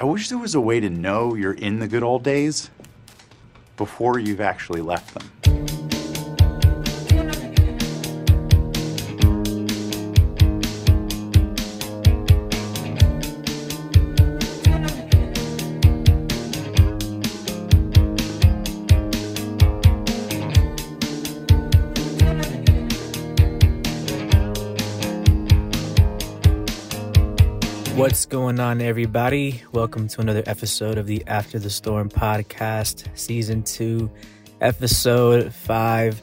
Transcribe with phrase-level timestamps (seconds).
[0.00, 2.70] I wish there was a way to know you're in the good old days
[3.76, 5.30] before you've actually left them.
[28.10, 29.62] What's going on, everybody?
[29.70, 34.10] Welcome to another episode of the After the Storm podcast, season two,
[34.60, 36.20] episode five.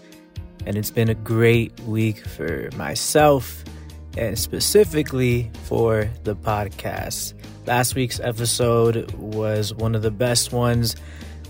[0.66, 3.64] And it's been a great week for myself
[4.18, 7.36] and specifically for the podcast.
[7.66, 10.98] Last week's episode was one of the best ones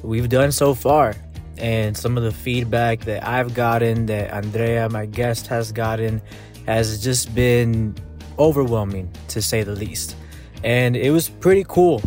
[0.04, 1.16] we've done so far.
[1.58, 6.22] And some of the feedback that I've gotten, that Andrea, my guest, has gotten,
[6.68, 7.96] has just been
[8.38, 10.16] overwhelming to say the least.
[10.64, 12.02] And it was pretty cool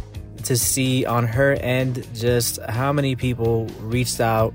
[0.45, 4.55] to see on her end just how many people reached out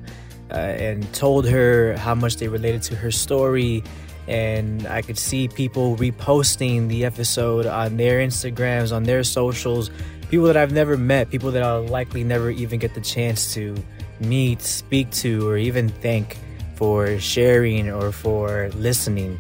[0.52, 3.83] uh, and told her how much they related to her story.
[4.28, 9.92] And I could see people reposting the episode on their Instagrams, on their socials.
[10.30, 13.75] People that I've never met, people that I'll likely never even get the chance to
[14.20, 16.38] meet, speak to, or even thank
[16.75, 19.39] for sharing or for listening.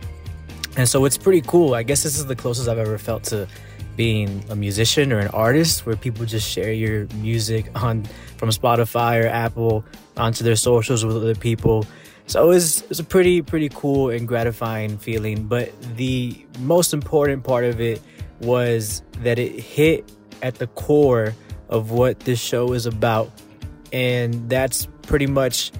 [0.77, 1.73] And so it's pretty cool.
[1.73, 3.47] I guess this is the closest I've ever felt to
[3.95, 8.03] being a musician or an artist where people just share your music on
[8.37, 9.85] from Spotify or Apple
[10.17, 11.85] onto their socials with other people.
[12.27, 15.45] So it was, a pretty pretty cool and gratifying feeling.
[15.45, 18.01] But the most important part of it
[18.41, 21.35] was that it hit at the core
[21.69, 23.31] of what this show is about.
[23.93, 25.71] And that's pretty much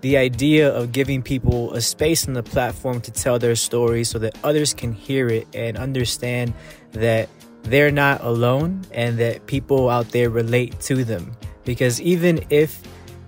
[0.00, 4.18] the idea of giving people a space and a platform to tell their story so
[4.18, 6.54] that others can hear it and understand
[6.92, 7.28] that
[7.64, 11.32] they're not alone and that people out there relate to them.
[11.64, 12.80] Because even if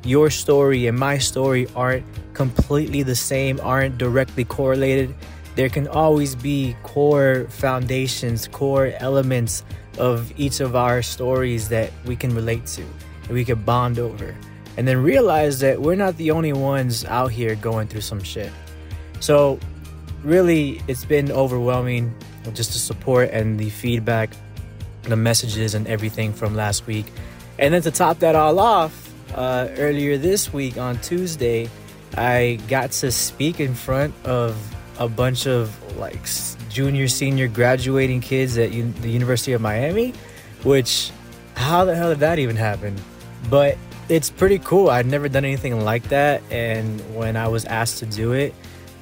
[0.05, 5.14] your story and my story aren't completely the same, aren't directly correlated,
[5.55, 9.64] there can always be core foundations, core elements
[9.98, 12.83] of each of our stories that we can relate to
[13.24, 14.34] and we can bond over
[14.77, 18.51] and then realize that we're not the only ones out here going through some shit.
[19.20, 19.61] So,
[20.24, 22.14] really, it's been overwhelming
[22.51, 24.30] just the support and the feedback,
[25.03, 27.07] the messages, and everything from last week.
[27.58, 31.69] And then to top that all off, uh, earlier this week on Tuesday,
[32.17, 34.57] I got to speak in front of
[34.98, 36.29] a bunch of like
[36.69, 40.13] junior, senior graduating kids at U- the University of Miami,
[40.63, 41.11] which
[41.57, 42.97] how the hell did that even happen?
[43.48, 43.77] But
[44.08, 44.91] it's pretty cool.
[44.91, 48.55] I'd never done anything like that, and when I was asked to do it,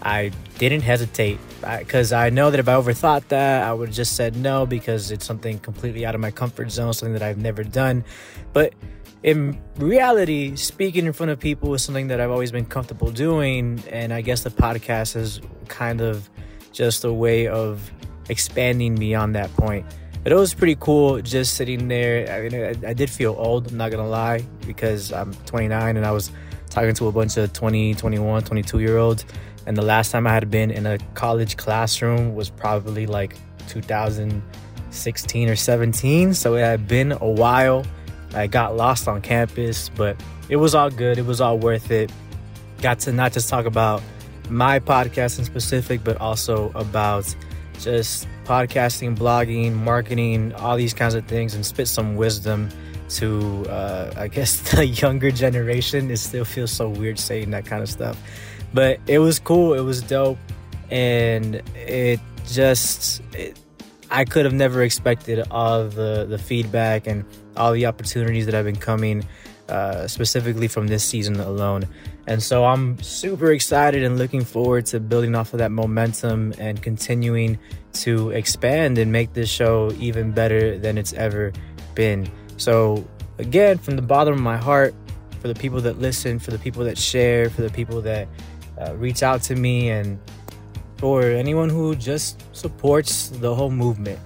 [0.03, 4.17] I didn't hesitate because I, know that if I overthought that, I would have just
[4.17, 7.63] said no because it's something completely out of my comfort zone, something that I've never
[7.65, 8.05] done.
[8.53, 8.75] But
[9.23, 13.83] in reality, speaking in front of people is something that I've always been comfortable doing,
[13.91, 16.29] and I guess the podcast is kind of
[16.73, 17.91] just a way of
[18.29, 19.85] expanding beyond that point.
[20.23, 22.31] But it was pretty cool just sitting there.
[22.31, 26.07] I mean, I, I did feel old, I'm not gonna lie, because I'm 29 and
[26.07, 26.31] I was
[26.71, 29.25] talking to a bunch of 20, 21, 22 year olds.
[29.67, 33.37] And the last time I had been in a college classroom was probably like
[33.69, 36.35] 2016 or 17.
[36.35, 37.85] So it had been a while.
[38.35, 40.17] I got lost on campus, but
[40.49, 41.19] it was all good.
[41.19, 42.11] It was all worth it.
[42.81, 44.03] Got to not just talk about
[44.49, 47.35] my podcast in specific, but also about
[47.79, 52.69] just podcasting, blogging, marketing, all these kinds of things, and spit some wisdom
[53.11, 56.11] to, uh, I guess, the younger generation.
[56.11, 58.19] It still feels so weird saying that kind of stuff.
[58.73, 60.39] But it was cool, it was dope,
[60.91, 63.59] and it just, it,
[64.11, 67.25] I could have never expected all the, the feedback and
[67.57, 69.25] all the opportunities that have been coming,
[69.69, 71.85] uh, specifically from this season alone.
[72.27, 76.81] And so I'm super excited and looking forward to building off of that momentum and
[76.81, 77.59] continuing
[77.95, 81.53] to expand and make this show even better than it's ever
[81.95, 82.31] been.
[82.57, 83.07] So,
[83.39, 84.95] again, from the bottom of my heart,
[85.41, 88.29] for the people that listen, for the people that share, for the people that
[88.81, 90.19] uh, reach out to me, and
[91.03, 94.19] or anyone who just supports the whole movement,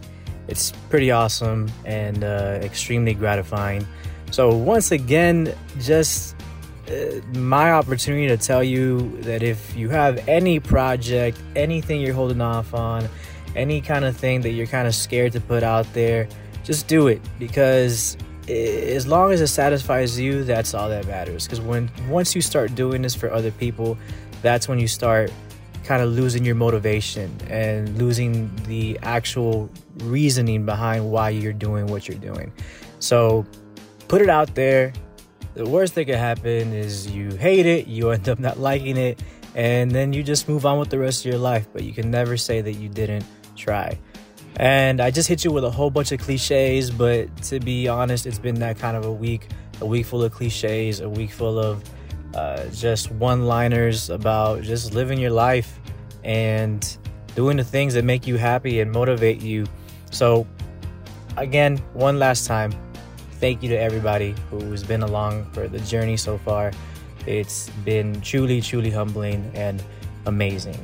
[0.49, 3.87] it's pretty awesome and uh, extremely gratifying.
[4.31, 6.35] So, once again, just
[6.89, 12.41] uh, my opportunity to tell you that if you have any project, anything you're holding
[12.41, 13.09] off on,
[13.57, 16.29] any kind of thing that you're kind of scared to put out there,
[16.65, 18.17] just do it because
[18.49, 21.45] as long as it satisfies you, that's all that matters.
[21.45, 23.97] Because when once you start doing this for other people,
[24.45, 25.33] that's when you start
[25.85, 29.71] kind of losing your motivation and losing the actual
[30.05, 32.53] reasoning behind why you're doing what you're doing.
[33.01, 33.45] So
[34.07, 34.93] put it out there.
[35.55, 39.23] The worst that could happen is you hate it, you end up not liking it,
[39.55, 41.67] and then you just move on with the rest of your life.
[41.73, 43.25] But you can never say that you didn't
[43.57, 43.99] try.
[44.57, 48.27] And I just hit you with a whole bunch of cliches, but to be honest,
[48.27, 49.49] it's been that kind of a week
[49.81, 51.83] a week full of cliches, a week full of
[52.35, 55.79] uh, just one liners about just living your life
[56.25, 56.99] and
[57.35, 59.67] doing the things that make you happy and motivate you.
[60.11, 60.47] So,
[61.37, 62.73] again, one last time,
[63.41, 66.73] thank you to everybody who's been along for the journey so far.
[67.27, 69.83] It's been truly, truly humbling and
[70.27, 70.79] amazing.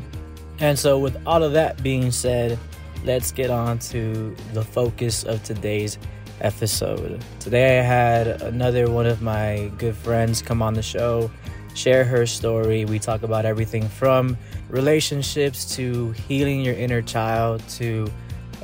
[0.59, 2.59] And so, with all of that being said,
[3.05, 5.99] let's get on to the focus of today's
[6.41, 7.23] episode.
[7.39, 11.31] Today, I had another one of my good friends come on the show,
[11.75, 12.85] share her story.
[12.85, 14.37] We talk about everything from
[14.69, 18.11] relationships to healing your inner child to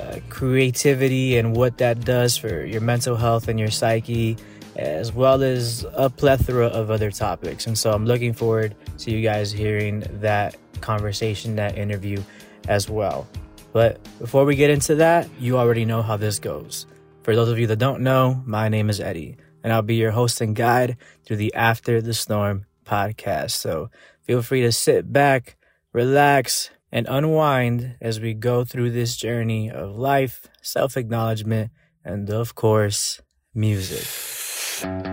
[0.00, 4.36] uh, creativity and what that does for your mental health and your psyche,
[4.76, 7.66] as well as a plethora of other topics.
[7.66, 12.22] And so, I'm looking forward to you guys hearing that conversation, that interview
[12.68, 13.26] as well.
[13.72, 16.86] But before we get into that, you already know how this goes.
[17.26, 20.12] For those of you that don't know, my name is Eddie, and I'll be your
[20.12, 23.50] host and guide through the After the Storm podcast.
[23.50, 23.90] So
[24.22, 25.56] feel free to sit back,
[25.92, 31.72] relax, and unwind as we go through this journey of life, self acknowledgement,
[32.04, 33.20] and of course,
[33.52, 34.06] music.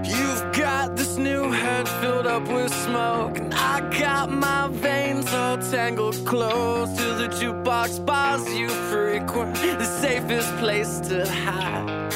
[0.06, 3.39] You've got this new head filled up with smoke,
[4.00, 11.00] got my veins all tangled close to the jukebox bars you frequent, the safest place
[11.00, 12.13] to hide.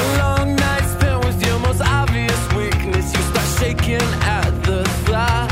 [0.00, 5.49] A long night spent with your most obvious weakness, you start shaking at the thought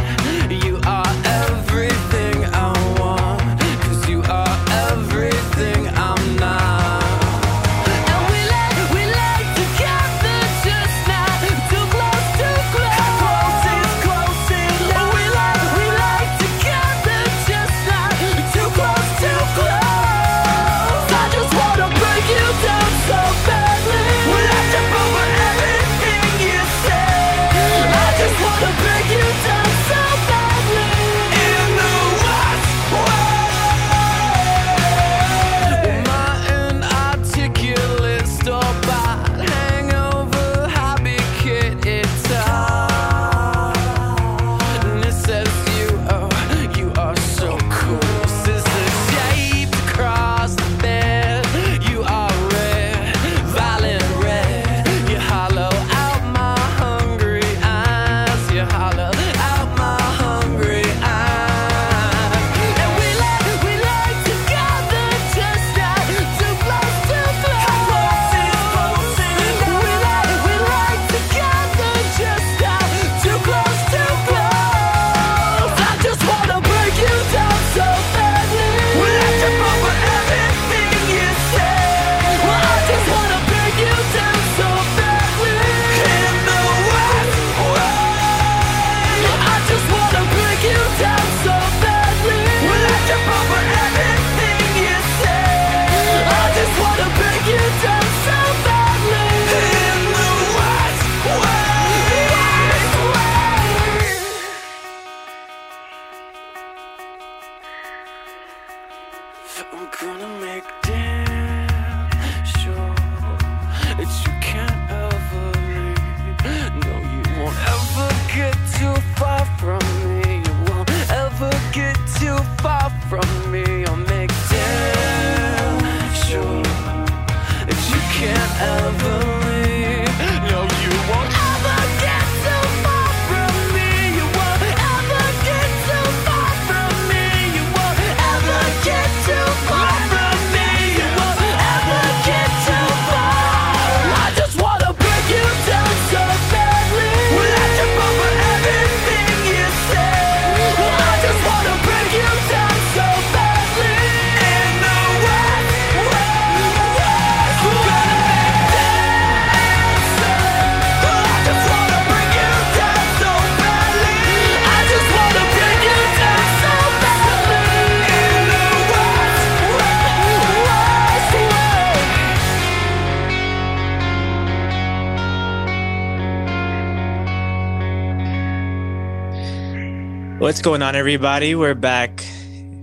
[180.49, 181.55] What's going on, everybody?
[181.55, 182.25] We're back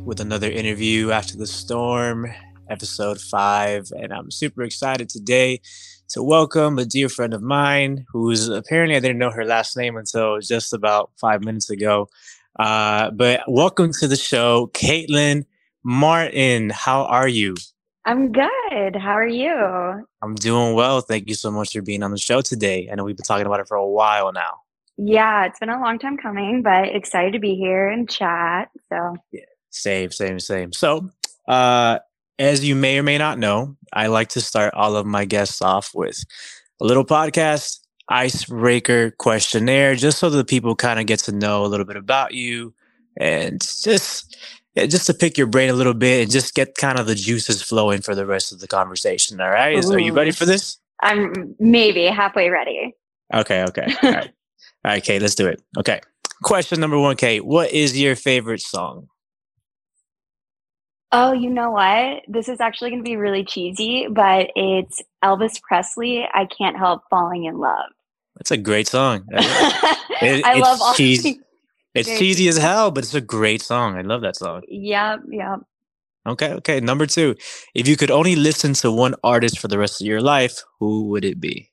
[0.05, 2.31] with another interview after the storm,
[2.69, 5.62] episode five, and I'm super excited today
[6.10, 9.98] to welcome a dear friend of mine who's apparently I didn't know her last name
[9.98, 12.07] until just about five minutes ago.
[12.60, 15.45] Uh, but welcome to the show, Caitlin
[15.84, 16.69] Martin.
[16.69, 17.55] How are you?
[18.05, 18.95] I'm good.
[18.95, 20.05] How are you?
[20.22, 21.01] I'm doing well.
[21.01, 22.89] Thank you so much for being on the show today.
[22.91, 24.60] I know we've been talking about it for a while now.
[24.97, 28.69] Yeah, it's been a long time coming, but excited to be here and chat.
[28.89, 30.71] So, yeah, same, same, same.
[30.71, 31.09] So,
[31.47, 31.99] uh,
[32.39, 35.61] as you may or may not know, I like to start all of my guests
[35.61, 36.23] off with
[36.81, 41.67] a little podcast icebreaker questionnaire, just so the people kind of get to know a
[41.67, 42.73] little bit about you
[43.17, 44.37] and just
[44.75, 47.15] yeah, just to pick your brain a little bit and just get kind of the
[47.15, 49.39] juices flowing for the rest of the conversation.
[49.39, 50.77] All right, Is, are you ready for this?
[51.01, 52.93] I'm maybe halfway ready.
[53.33, 54.31] Okay, okay, all right,
[54.85, 55.63] all right, Kate, let's do it.
[55.79, 55.99] Okay,
[56.43, 59.07] question number one, Kate, what is your favorite song?
[61.11, 62.21] Oh, you know what?
[62.27, 66.27] This is actually going to be really cheesy, but it's Elvis Presley.
[66.31, 67.89] I can't help falling in love.
[68.35, 69.25] That's a great song.
[70.21, 71.41] It, I love all cheesy.
[71.93, 73.97] It's cheesy as hell, but it's a great song.
[73.97, 74.61] I love that song.
[74.69, 75.59] Yep, yep.
[76.25, 76.79] Okay, okay.
[76.79, 77.35] Number two,
[77.73, 81.09] if you could only listen to one artist for the rest of your life, who
[81.09, 81.69] would it be?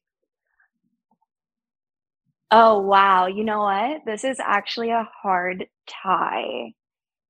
[2.53, 3.27] Oh wow!
[3.27, 4.03] You know what?
[4.05, 6.73] This is actually a hard tie.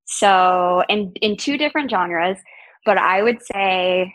[0.04, 2.36] So, in in two different genres,
[2.84, 4.12] but I would say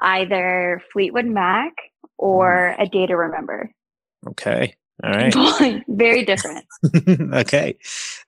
[0.00, 1.72] either Fleetwood Mac
[2.18, 2.76] or.
[2.78, 3.70] A Day to Remember.
[4.28, 4.76] Okay.
[5.02, 5.82] All right.
[5.88, 6.64] Very different.
[7.34, 7.76] okay.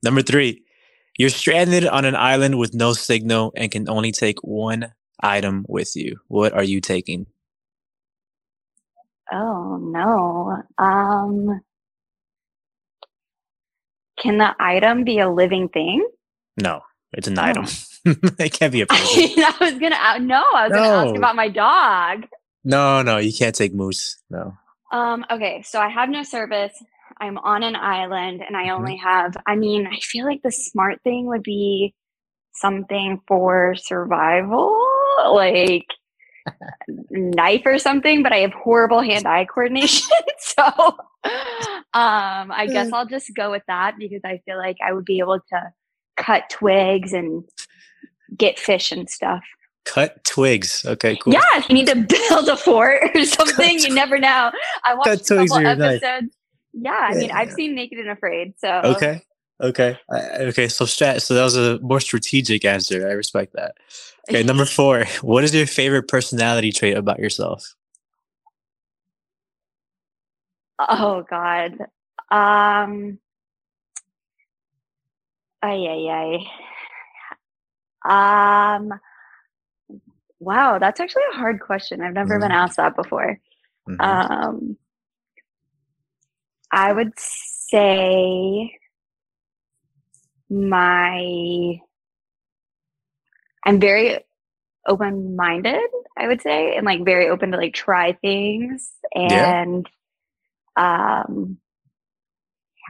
[0.03, 0.63] Number three,
[1.19, 5.95] you're stranded on an island with no signal and can only take one item with
[5.95, 6.19] you.
[6.29, 7.27] What are you taking?
[9.35, 10.63] Oh no.
[10.79, 11.61] Um
[14.23, 16.07] can the item be a living thing?
[16.57, 17.43] No, it's an oh.
[17.43, 17.65] item.
[18.05, 19.23] it can't be a person.
[19.39, 20.79] I was gonna no, I was no.
[20.79, 22.27] gonna ask about my dog.
[22.65, 24.17] No, no, you can't take moose.
[24.31, 24.57] No.
[24.93, 26.73] Um, okay, so I have no service.
[27.21, 28.77] I'm on an island and I mm-hmm.
[28.77, 31.95] only have I mean, I feel like the smart thing would be
[32.53, 34.79] something for survival,
[35.33, 35.87] like
[37.11, 40.09] knife or something, but I have horrible hand-eye coordination.
[40.39, 40.63] so
[41.95, 45.21] um I guess I'll just go with that because I feel like I would be
[45.21, 45.73] able to
[46.17, 47.45] cut twigs and
[48.37, 49.43] get fish and stuff.
[49.85, 50.85] Cut twigs.
[50.87, 51.33] Okay, cool.
[51.33, 51.97] Yeah, if you need to
[52.31, 54.51] build a fort or something, you never know.
[54.85, 56.35] I watched Cut a couple episodes.
[56.73, 58.55] Yeah, I mean, I've seen Naked and Afraid.
[58.59, 59.23] So okay,
[59.61, 60.69] okay, okay.
[60.69, 61.23] So strat.
[61.23, 63.09] So that was a more strategic answer.
[63.09, 63.77] I respect that.
[64.29, 65.05] Okay, number four.
[65.23, 67.75] What is your favorite personality trait about yourself?
[70.79, 71.73] Oh God.
[72.31, 73.19] Um.
[75.63, 76.47] Ay ay
[78.07, 78.79] ay.
[78.79, 79.01] Um.
[80.41, 82.03] Wow, that's actually a hard question.
[82.03, 82.43] I've never mm-hmm.
[82.43, 83.41] been asked that before.
[83.89, 84.01] Mm-hmm.
[84.01, 84.77] Um,
[86.71, 88.79] I would say
[90.51, 91.81] my
[93.67, 94.19] I'm very
[94.87, 95.81] open minded,
[96.19, 99.89] I would say, and like very open to like try things and
[100.77, 101.23] yeah.
[101.25, 101.59] um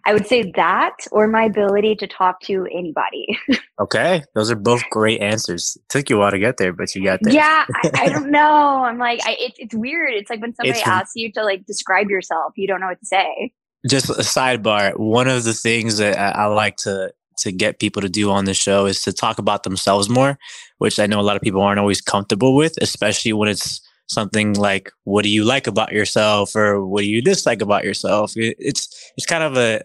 [0.06, 3.38] I would say that or my ability to talk to anybody.
[3.80, 4.22] okay.
[4.34, 5.76] Those are both great answers.
[5.76, 7.32] It took you a while to get there, but you got there.
[7.32, 7.64] Yeah.
[7.68, 8.84] I, I, don't know.
[8.84, 10.12] I'm like, I, it, it's weird.
[10.12, 13.00] It's like when somebody it's, asks you to like describe yourself, you don't know what
[13.00, 13.52] to say.
[13.88, 14.98] Just a sidebar.
[14.98, 18.44] One of the things that I, I like to, to get people to do on
[18.44, 20.38] the show is to talk about themselves more,
[20.78, 24.52] which I know a lot of people aren't always comfortable with, especially when it's something
[24.54, 26.54] like what do you like about yourself?
[26.54, 28.32] or what do you dislike about yourself?
[28.36, 29.82] It's it's kind of a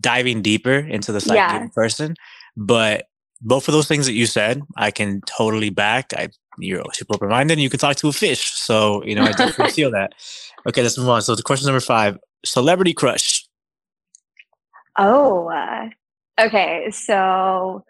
[0.00, 1.56] diving deeper into the psyche yeah.
[1.56, 2.14] of the person
[2.56, 3.06] but
[3.40, 6.12] both of those things that you said i can totally back.
[6.16, 6.28] I
[6.58, 9.72] you're super open-minded and you can talk to a fish so you know i definitely
[9.80, 10.12] feel that.
[10.68, 11.22] Okay let's move on.
[11.22, 13.46] So the question number five celebrity crush.
[14.98, 15.88] Oh uh,
[16.40, 17.84] okay so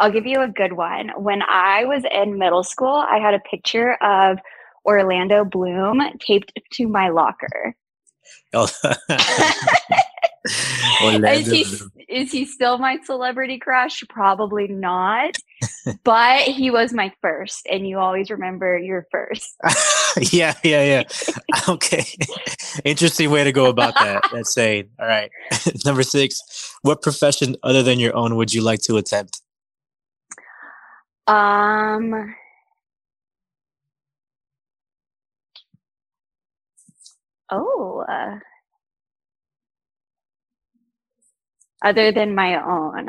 [0.00, 1.10] I'll give you a good one.
[1.18, 4.38] When I was in middle school, I had a picture of
[4.86, 7.76] Orlando Bloom taped to my locker.
[8.54, 8.66] Oh.
[11.02, 11.64] is, he,
[12.08, 14.02] is he still my celebrity crush?
[14.08, 15.36] Probably not.
[16.04, 19.56] but he was my first, and you always remember your first.
[20.32, 21.02] yeah, yeah, yeah.
[21.68, 22.04] Okay.
[22.84, 24.22] Interesting way to go about that.
[24.32, 24.88] That's saying.
[24.98, 25.30] All right.
[25.84, 26.74] Number six.
[26.82, 29.42] What profession other than your own would you like to attempt?
[31.26, 32.34] Um
[37.50, 38.04] Oh.
[38.08, 38.38] Uh,
[41.82, 43.08] other than my own.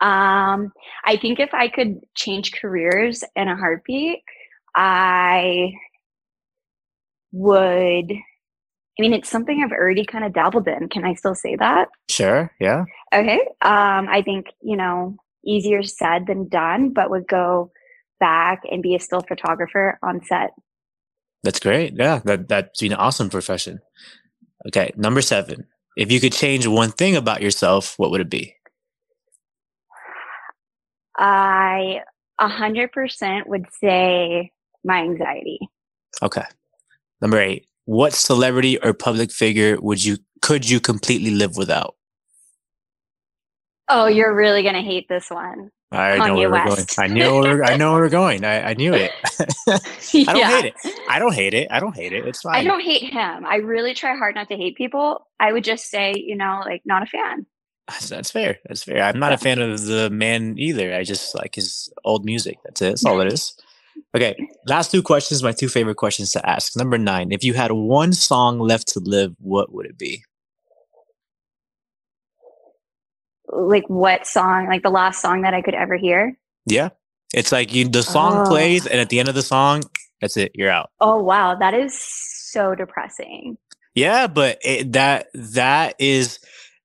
[0.00, 0.72] Um,
[1.04, 4.20] I think if I could change careers in a heartbeat,
[4.74, 5.72] I
[7.32, 8.12] would
[8.98, 10.90] I mean, it's something I've already kind of dabbled in.
[10.90, 11.88] Can I still say that?
[12.10, 12.52] Sure.
[12.60, 12.84] Yeah.
[13.14, 13.40] Okay.
[13.62, 17.72] Um, I think, you know, easier said than done, but would go
[18.18, 20.50] back and be a still photographer on set.
[21.42, 21.94] That's great.
[21.96, 22.20] Yeah.
[22.24, 23.80] That, that's been an awesome profession.
[24.68, 24.92] Okay.
[24.96, 25.66] Number seven.
[25.96, 28.54] If you could change one thing about yourself, what would it be?
[31.16, 32.00] I
[32.40, 34.50] a hundred percent would say
[34.84, 35.58] my anxiety.
[36.22, 36.44] Okay.
[37.20, 37.66] Number eight.
[37.84, 41.96] What celebrity or public figure would you could you completely live without?
[43.88, 45.70] Oh, you're really gonna hate this one.
[45.92, 46.86] I know where we're going.
[46.98, 48.44] I knew where I know where we're going.
[48.44, 49.10] I, I knew it.
[49.68, 49.78] I
[50.24, 50.60] don't yeah.
[50.60, 50.74] hate it.
[51.08, 51.68] I don't hate it.
[51.70, 52.26] I don't hate it.
[52.26, 52.54] It's fine.
[52.54, 53.44] I don't hate him.
[53.44, 55.26] I really try hard not to hate people.
[55.40, 57.46] I would just say, you know, like not a fan.
[58.08, 58.58] That's fair.
[58.66, 59.02] That's fair.
[59.02, 60.94] I'm not a fan of the man either.
[60.94, 62.58] I just like his old music.
[62.64, 62.88] That's it.
[62.90, 63.54] That's all it is.
[64.14, 64.36] Okay.
[64.66, 66.76] Last two questions, my two favorite questions to ask.
[66.76, 67.32] Number nine.
[67.32, 70.24] If you had one song left to live, what would it be?
[73.52, 76.36] Like what song, like the last song that I could ever hear.
[76.66, 76.90] Yeah.
[77.32, 78.48] It's like you the song oh.
[78.48, 79.82] plays and at the end of the song,
[80.20, 80.90] that's it, you're out.
[81.00, 83.56] Oh wow, that is so depressing.
[83.94, 86.38] Yeah, but it, that that is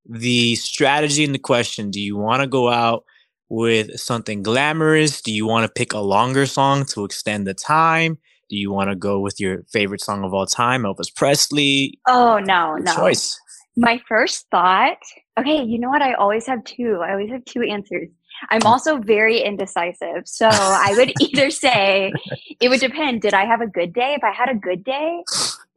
[0.08, 1.92] the strategy in the question.
[1.92, 3.06] Do you want to go out
[3.50, 5.22] with something glamorous?
[5.22, 8.18] Do you want to pick a longer song to extend the time?
[8.50, 12.00] Do you want to go with your favorite song of all time, Elvis Presley?
[12.08, 12.96] Oh no, no.
[12.96, 13.40] Choice.
[13.76, 14.98] My first thought
[15.38, 16.02] Okay, you know what?
[16.02, 17.02] I always have two.
[17.04, 18.10] I always have two answers.
[18.50, 18.68] I'm hmm.
[18.68, 20.24] also very indecisive.
[20.26, 22.14] So I would either say
[22.60, 23.22] it would depend.
[23.22, 24.16] Did I have a good day?
[24.18, 25.24] If I had a good day,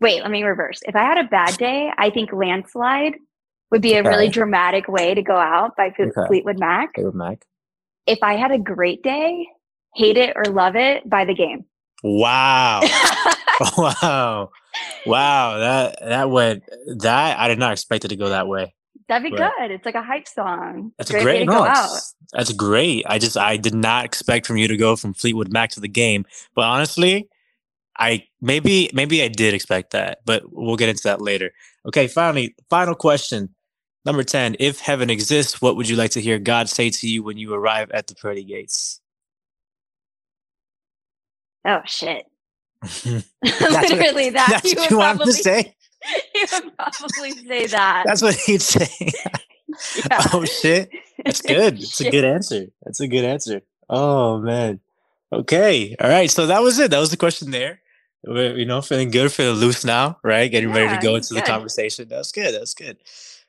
[0.01, 0.81] wait, let me reverse.
[0.87, 3.17] If I had a bad day, I think landslide
[3.71, 4.09] would be a okay.
[4.09, 6.11] really dramatic way to go out by okay.
[6.27, 6.95] Fleetwood Mac.
[6.95, 7.45] Fleetwood Mac.
[8.07, 9.47] If I had a great day,
[9.95, 11.65] hate it or love it by the game.
[12.03, 12.81] Wow.
[13.77, 14.51] wow.
[15.05, 15.59] Wow.
[15.59, 16.63] That that went
[16.99, 18.75] that I did not expect it to go that way.
[19.09, 19.71] That'd be good.
[19.71, 20.93] It's like a hype song.
[20.99, 21.65] That's great a great no,
[22.33, 23.05] That's great.
[23.09, 25.89] I just I did not expect from you to go from Fleetwood Mac to the
[25.89, 26.27] game.
[26.55, 27.27] But honestly,
[27.97, 31.53] I maybe maybe I did expect that, but we'll get into that later.
[31.87, 33.55] Okay, finally, final question.
[34.05, 34.57] Number 10.
[34.59, 37.53] If heaven exists, what would you like to hear God say to you when you
[37.53, 39.01] arrive at the pearly gates?
[41.67, 42.27] Oh shit.
[43.05, 44.49] Literally what, that.
[44.51, 45.75] That's you what you want to say?
[46.33, 48.05] he would probably say that.
[48.07, 48.89] That's what he'd say.
[49.79, 50.27] Oh, yeah.
[50.33, 50.91] Oh shit.
[51.25, 51.75] That's good.
[51.75, 52.67] It's a good answer.
[52.83, 53.61] That's a good answer.
[53.89, 54.81] Oh man.
[55.33, 55.95] Okay.
[56.01, 56.31] All right.
[56.31, 56.91] So that was it.
[56.91, 57.81] That was the question there.
[58.25, 60.51] We're, you know, feeling good, feeling loose now, right?
[60.51, 61.43] Getting yeah, ready to go into good.
[61.43, 62.09] the conversation.
[62.09, 62.55] That's good.
[62.55, 62.97] That's good.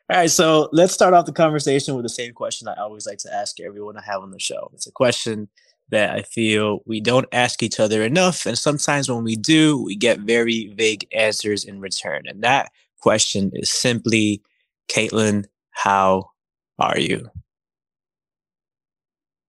[0.09, 0.29] All right.
[0.29, 3.59] So let's start off the conversation with the same question I always like to ask
[3.59, 4.69] everyone I have on the show.
[4.73, 5.47] It's a question
[5.91, 8.45] that I feel we don't ask each other enough.
[8.45, 12.23] And sometimes when we do, we get very vague answers in return.
[12.27, 12.71] And that
[13.01, 14.41] question is simply,
[14.89, 16.29] Caitlin, how
[16.77, 17.29] are you?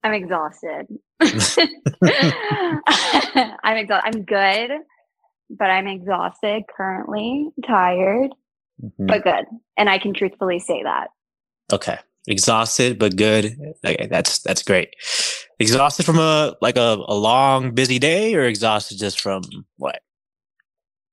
[0.03, 0.87] I'm exhausted.
[3.63, 4.17] I'm exhausted.
[4.17, 4.71] I'm good,
[5.51, 8.31] but I'm exhausted currently, tired,
[8.83, 9.07] mm-hmm.
[9.07, 9.45] but good.
[9.77, 11.09] And I can truthfully say that.
[11.73, 11.99] Okay.
[12.27, 13.57] Exhausted, but good.
[13.85, 14.95] Okay, that's that's great.
[15.59, 19.43] Exhausted from a like a, a long busy day, or exhausted just from
[19.77, 20.01] what?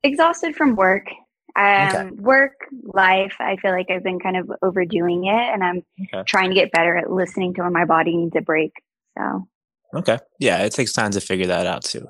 [0.03, 1.07] Exhausted from work.
[1.55, 2.09] Um, okay.
[2.17, 3.35] work life.
[3.39, 6.23] I feel like I've been kind of overdoing it, and I'm okay.
[6.27, 8.73] trying to get better at listening to when my body needs a break.
[9.17, 9.47] So.
[9.95, 10.19] Okay.
[10.39, 12.05] Yeah, it takes time to figure that out too.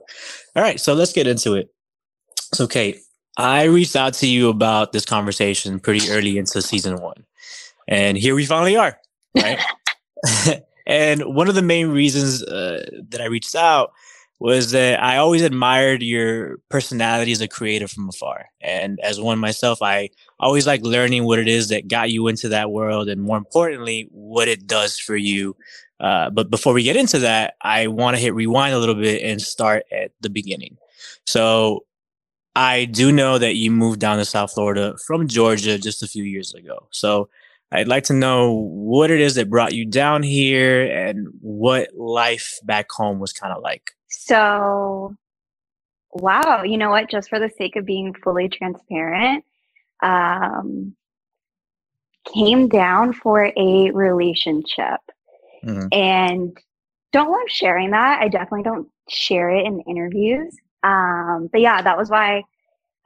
[0.55, 1.69] All right, so let's get into it.
[2.53, 2.99] So, Kate,
[3.37, 7.23] I reached out to you about this conversation pretty early into season one,
[7.87, 8.97] and here we finally are.
[9.35, 9.59] Right.
[10.87, 13.91] And one of the main reasons uh, that I reached out
[14.39, 18.45] was that I always admired your personality as a creator from afar.
[18.61, 22.49] And as one myself, I always like learning what it is that got you into
[22.49, 25.57] that world and more importantly, what it does for you.
[25.99, 29.23] Uh, but before we get into that, I want to hit rewind a little bit
[29.23, 30.77] and start at the beginning.
[31.25, 31.85] So
[32.55, 36.23] I do know that you moved down to South Florida from Georgia just a few
[36.23, 36.87] years ago.
[36.91, 37.27] So
[37.71, 42.59] I'd like to know what it is that brought you down here and what life
[42.63, 43.91] back home was kind of like.
[44.07, 45.15] So,
[46.13, 47.09] wow, you know what?
[47.09, 49.43] Just for the sake of being fully transparent,
[50.01, 50.95] um,
[52.33, 55.01] came down for a relationship
[55.63, 55.87] mm-hmm.
[55.91, 56.57] and
[57.11, 58.21] don't love sharing that.
[58.21, 60.55] I definitely don't share it in interviews.
[60.83, 62.43] Um, but yeah, that was why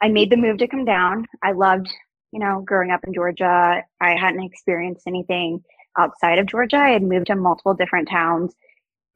[0.02, 1.26] I made the move to come down.
[1.44, 1.92] I loved
[2.32, 5.64] you know, growing up in Georgia, I hadn't experienced anything
[5.98, 6.78] outside of Georgia.
[6.78, 8.54] I had moved to multiple different towns.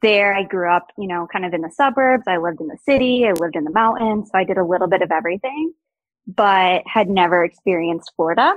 [0.02, 2.24] There, I grew up, you know, kind of in the suburbs.
[2.26, 3.26] I lived in the city.
[3.26, 4.28] I lived in the mountains.
[4.30, 5.72] So I did a little bit of everything.
[6.26, 8.54] but had never experienced Florida.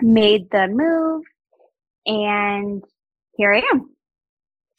[0.00, 1.22] Made the move,
[2.06, 2.82] and
[3.36, 3.90] here I am.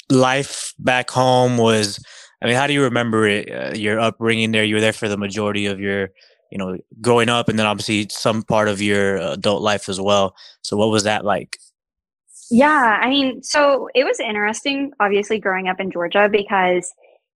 [0.09, 2.03] Life back home was,
[2.41, 3.51] I mean, how do you remember it?
[3.51, 6.09] Uh, your upbringing there, you were there for the majority of your,
[6.55, 10.37] you know, growing up, and then obviously some part of your adult life as well.
[10.61, 11.57] So, what was that like?
[12.49, 16.93] Yeah, I mean, so it was interesting, obviously, growing up in Georgia because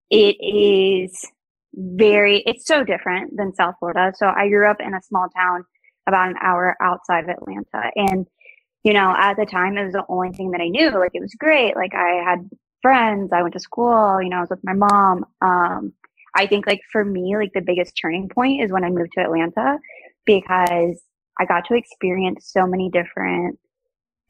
[0.10, 1.28] it is
[1.74, 4.14] very, it's so different than South Florida.
[4.16, 5.66] So I grew up in a small town
[6.08, 7.92] about an hour outside of Atlanta.
[7.98, 8.26] And,
[8.86, 10.92] you know, at the time, it was the only thing that I knew.
[10.92, 11.76] Like, it was great.
[11.76, 12.50] Like, I had
[12.82, 15.26] friends, I went to school, you know, I was with my mom.
[15.42, 15.94] Um,
[16.36, 19.22] I think, like, for me, like, the biggest turning point is when I moved to
[19.22, 19.78] Atlanta
[20.26, 21.02] because
[21.40, 23.60] I got to experience so many different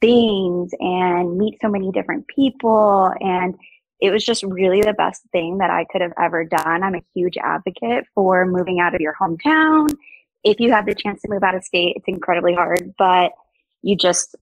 [0.00, 3.54] things and meet so many different people and
[4.00, 6.82] it was just really the best thing that I could have ever done.
[6.82, 9.94] I'm a huge advocate for moving out of your hometown.
[10.42, 13.32] If you have the chance to move out of state, it's incredibly hard, but
[13.82, 14.36] you just,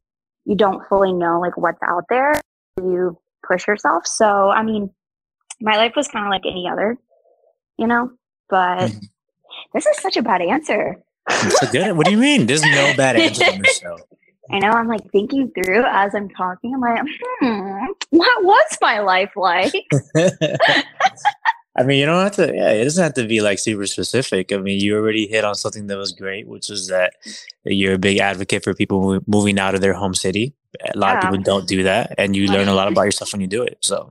[0.45, 2.41] you don't fully know like what's out there.
[2.81, 4.07] You push yourself.
[4.07, 4.91] So, I mean,
[5.61, 6.97] my life was kind of like any other,
[7.79, 8.11] you know,
[8.51, 8.99] but mm-hmm.
[9.73, 11.03] this is such a bad answer.
[11.73, 11.97] Good.
[11.97, 12.47] What do you mean?
[12.47, 13.99] There's no bad answer on the show.
[14.51, 16.75] I know I'm like thinking through as I'm talking.
[16.75, 17.03] I'm like,
[17.41, 19.75] hmm, what was my life like?
[21.77, 22.53] I mean, you don't have to.
[22.53, 24.51] Yeah, it doesn't have to be like super specific.
[24.53, 27.13] I mean, you already hit on something that was great, which is that
[27.65, 30.55] you're a big advocate for people moving out of their home city.
[30.95, 31.19] A lot yeah.
[31.19, 33.63] of people don't do that, and you learn a lot about yourself when you do
[33.63, 33.79] it.
[33.81, 34.11] So,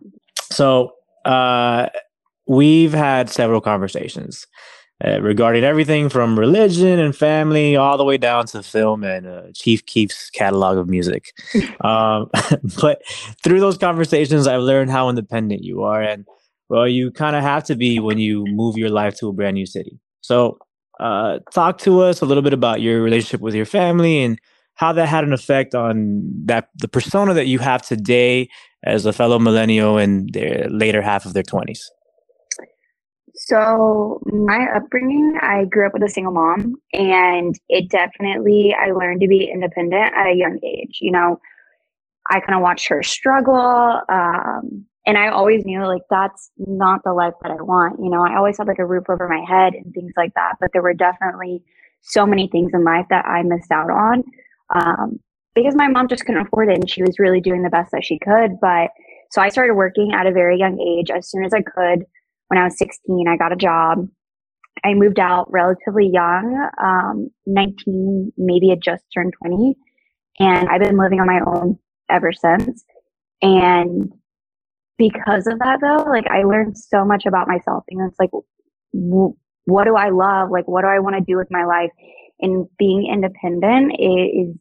[0.52, 0.94] so
[1.26, 1.90] uh,
[2.48, 4.48] we've had several conversations
[5.06, 9.44] uh, regarding everything from religion and family all the way down to film and uh,
[9.54, 11.34] Chief Keef's catalog of music.
[11.82, 12.30] um,
[12.82, 13.02] but
[13.44, 16.02] through those conversations, I've learned how independent you are.
[16.02, 16.26] And
[16.70, 19.54] well, you kind of have to be when you move your life to a brand
[19.54, 20.00] new city.
[20.22, 20.58] So,
[21.00, 24.40] uh, talk to us a little bit about your relationship with your family and
[24.74, 28.50] how that had an effect on that the persona that you have today
[28.84, 31.82] as a fellow millennial in the later half of their 20s.
[33.38, 39.22] So, my upbringing, I grew up with a single mom, and it definitely, I learned
[39.22, 40.98] to be independent at a young age.
[41.02, 41.40] You know,
[42.30, 44.02] I kind of watched her struggle.
[44.10, 48.00] Um, and I always knew like that's not the life that I want.
[48.04, 50.56] You know, I always had like a roof over my head and things like that.
[50.60, 51.64] But there were definitely
[52.02, 54.24] so many things in life that I missed out on
[54.76, 55.20] um,
[55.56, 58.04] because my mom just couldn't afford it and she was really doing the best that
[58.04, 58.60] she could.
[58.60, 58.90] But
[59.32, 62.06] so I started working at a very young age as soon as I could
[62.48, 64.08] when I was 16, I got a job.
[64.84, 69.76] I moved out relatively young, um, 19, maybe had just turned 20.
[70.40, 71.80] And I've been living on my own
[72.10, 72.86] ever since.
[73.42, 74.12] And
[74.98, 77.84] because of that, though, like I learned so much about myself.
[77.90, 78.32] And it's like,
[78.94, 80.50] w- what do I love?
[80.52, 81.92] Like, what do I want to do with my life?
[82.40, 84.56] And being independent is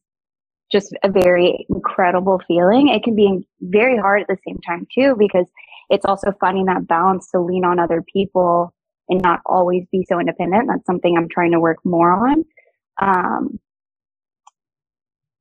[0.73, 2.89] just a very incredible feeling.
[2.89, 5.47] It can be very hard at the same time, too, because
[5.91, 8.75] it's also finding that balance to lean on other people
[9.09, 10.69] and not always be so independent.
[10.69, 12.45] That's something I'm trying to work more on.
[13.01, 13.61] Um,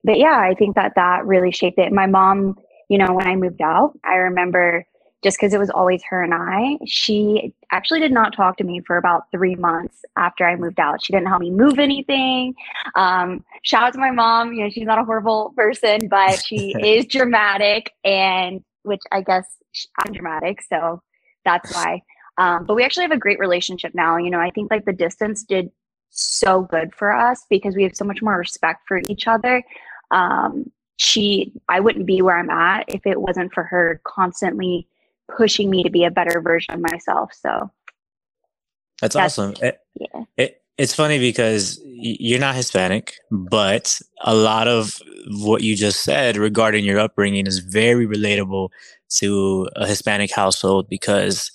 [0.03, 1.91] but yeah, I think that that really shaped it.
[1.91, 2.55] My mom,
[2.89, 4.85] you know, when I moved out, I remember
[5.25, 8.81] just because it was always her and I, she actually did not talk to me
[8.85, 11.03] for about three months after I moved out.
[11.03, 12.53] She didn't help me move anything.
[12.93, 14.53] Um, shout out to my mom.
[14.53, 19.47] You know, she's not a horrible person, but she is dramatic and which I guess
[19.97, 21.01] I'm dramatic, so
[21.43, 22.03] that's why.
[22.37, 24.17] Um, but we actually have a great relationship now.
[24.17, 25.71] You know, I think like the distance did
[26.11, 29.63] so good for us because we have so much more respect for each other.
[30.11, 34.87] Um, she, I wouldn't be where I'm at if it wasn't for her constantly
[35.35, 37.31] pushing me to be a better version of myself.
[37.33, 37.71] So
[39.01, 39.53] that's, that's awesome.
[39.61, 40.23] It, yeah.
[40.37, 46.37] It, it's funny because you're not Hispanic, but a lot of what you just said
[46.37, 48.69] regarding your upbringing is very relatable
[49.17, 51.49] to a Hispanic household because,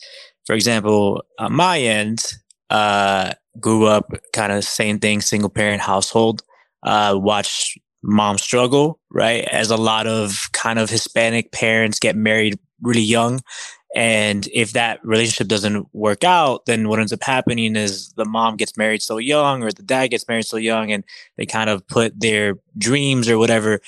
[0.47, 2.25] for example, on my end,
[2.71, 6.43] uh, grew up kind of same thing, single parent household,
[6.85, 9.45] uh, watched mom struggle, right?
[9.45, 13.41] As a lot of kind of Hispanic parents get married really young.
[13.95, 18.57] And if that relationship doesn't work out, then what ends up happening is the mom
[18.57, 21.03] gets married so young or the dad gets married so young and
[21.37, 23.81] they kind of put their dreams or whatever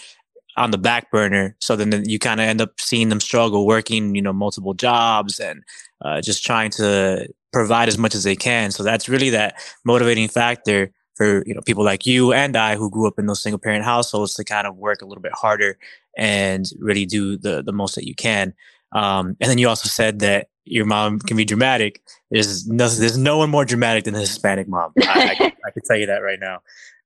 [0.56, 1.54] on the back burner.
[1.60, 5.38] So then you kind of end up seeing them struggle working, you know, multiple jobs
[5.38, 5.62] and
[6.04, 8.70] uh, just trying to provide as much as they can.
[8.70, 12.90] So that's really that motivating factor for you know people like you and I who
[12.90, 15.78] grew up in those single parent households to kind of work a little bit harder
[16.16, 18.54] and really do the the most that you can.
[18.92, 22.02] Um, and then you also said that your mom can be dramatic.
[22.30, 24.92] There's no, there's no one more dramatic than a Hispanic mom.
[25.00, 26.62] I, I, I can tell you that right now.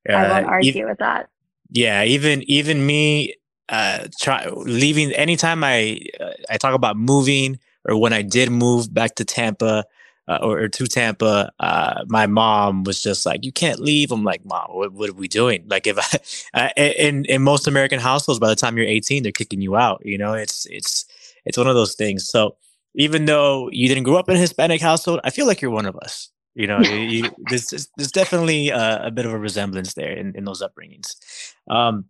[0.07, 1.29] Uh, I won't uh, argue even, with that.
[1.71, 3.35] Yeah, even even me,
[3.69, 8.93] uh, try leaving anytime I uh, I talk about moving or when I did move
[8.93, 9.85] back to Tampa.
[10.29, 14.25] Uh, or, or, to Tampa, uh, my mom was just like, "You can't leave." I'm
[14.25, 15.97] like, "Mom, what, what are we doing?" Like, if
[16.53, 19.77] I, uh, in in most American households, by the time you're 18, they're kicking you
[19.77, 20.01] out.
[20.03, 21.05] You know, it's it's
[21.47, 22.27] it's one of those things.
[22.27, 22.55] So
[22.95, 25.85] even though you didn't grow up in a Hispanic household, I feel like you're one
[25.85, 26.29] of us.
[26.55, 30.45] You know, you, there's, there's definitely a, a, bit of a resemblance there in, in
[30.45, 31.15] those upbringings.
[31.69, 32.05] Um,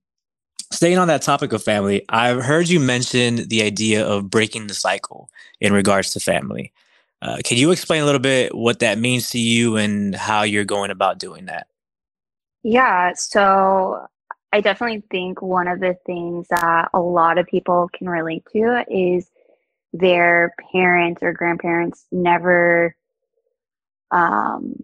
[0.71, 4.73] staying on that topic of family, I've heard you mention the idea of breaking the
[4.73, 6.73] cycle in regards to family.
[7.21, 10.65] Uh, can you explain a little bit what that means to you and how you're
[10.65, 11.67] going about doing that?
[12.63, 14.07] Yeah, so
[14.51, 18.85] I definitely think one of the things that a lot of people can relate to
[18.89, 19.29] is
[19.93, 22.95] their parents or grandparents never
[24.11, 24.83] um,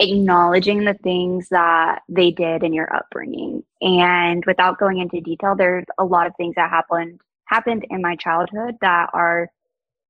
[0.00, 3.62] acknowledging the things that they did in your upbringing.
[3.80, 8.14] And without going into detail, there's a lot of things that happened happened in my
[8.14, 9.48] childhood that are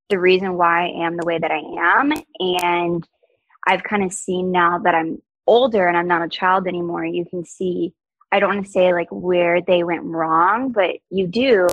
[0.08, 2.12] the reason why I am the way that I am.
[2.40, 3.06] And
[3.66, 7.24] I've kind of seen now that I'm older and I'm not a child anymore, you
[7.24, 7.94] can see
[8.30, 11.68] I don't want to say like where they went wrong, but you do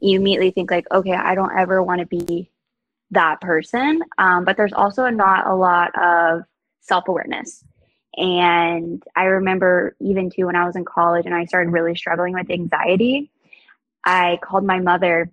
[0.00, 2.50] you immediately think like, okay, I don't ever want to be
[3.10, 4.02] that person.
[4.18, 6.42] Um, but there's also not a lot of
[6.80, 7.62] self awareness.
[8.16, 12.34] And I remember even too when I was in college and I started really struggling
[12.34, 13.30] with anxiety,
[14.04, 15.30] I called my mother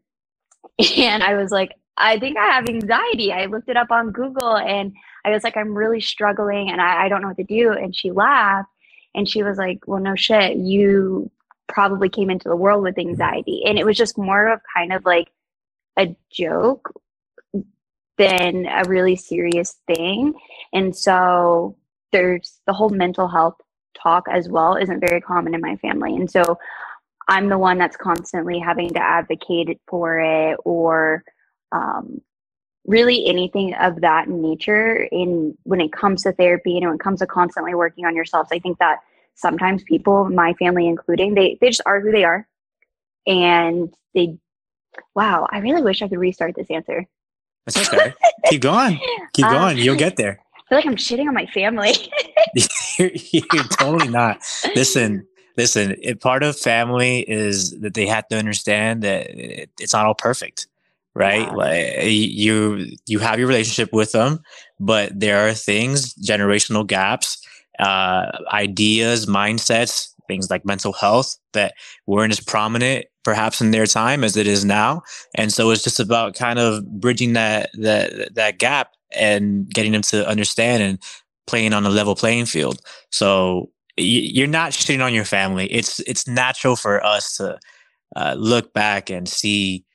[0.97, 3.31] and I was like, I think I have anxiety.
[3.31, 4.93] I looked it up on Google and
[5.25, 7.71] I was like, I'm really struggling and I, I don't know what to do.
[7.71, 8.69] And she laughed
[9.17, 11.29] and she was like, Well, no shit, you
[11.67, 13.63] probably came into the world with anxiety.
[13.65, 15.29] And it was just more of kind of like
[15.99, 16.93] a joke
[18.17, 20.33] than a really serious thing.
[20.71, 21.75] And so
[22.11, 23.55] there's the whole mental health
[24.01, 26.15] talk as well isn't very common in my family.
[26.15, 26.57] And so
[27.27, 31.23] I'm the one that's constantly having to advocate for it or
[31.71, 32.21] um,
[32.87, 37.19] really anything of that nature in when it comes to therapy and when it comes
[37.19, 38.99] to constantly working on yourselves I think that
[39.37, 42.45] sometimes people, my family including, they they just are who they are,
[43.25, 44.37] and they.
[45.15, 47.05] Wow, I really wish I could restart this answer.
[47.65, 48.13] That's okay.
[48.45, 48.99] Keep going.
[49.33, 49.77] Keep uh, going.
[49.77, 50.39] You'll get there.
[50.55, 51.93] I feel like I'm shitting on my family.
[52.97, 54.39] you're, you're totally not.
[54.75, 55.95] Listen, listen.
[56.01, 60.15] It, part of family is that they have to understand that it, it's not all
[60.15, 60.67] perfect
[61.17, 61.47] right?
[61.47, 61.53] Yeah.
[61.53, 64.39] Like you you have your relationship with them,
[64.79, 67.39] but there are things, generational gaps
[67.79, 71.73] uh, ideas, mindsets, things like mental health that
[72.05, 75.01] weren't as prominent perhaps in their time as it is now.
[75.35, 80.01] And so it's just about kind of bridging that that that gap and getting them
[80.03, 80.99] to understand and
[81.45, 82.79] playing on a level playing field.
[83.11, 85.71] So you're not shitting on your family.
[85.71, 87.59] It's it's natural for us to
[88.15, 89.85] uh, look back and see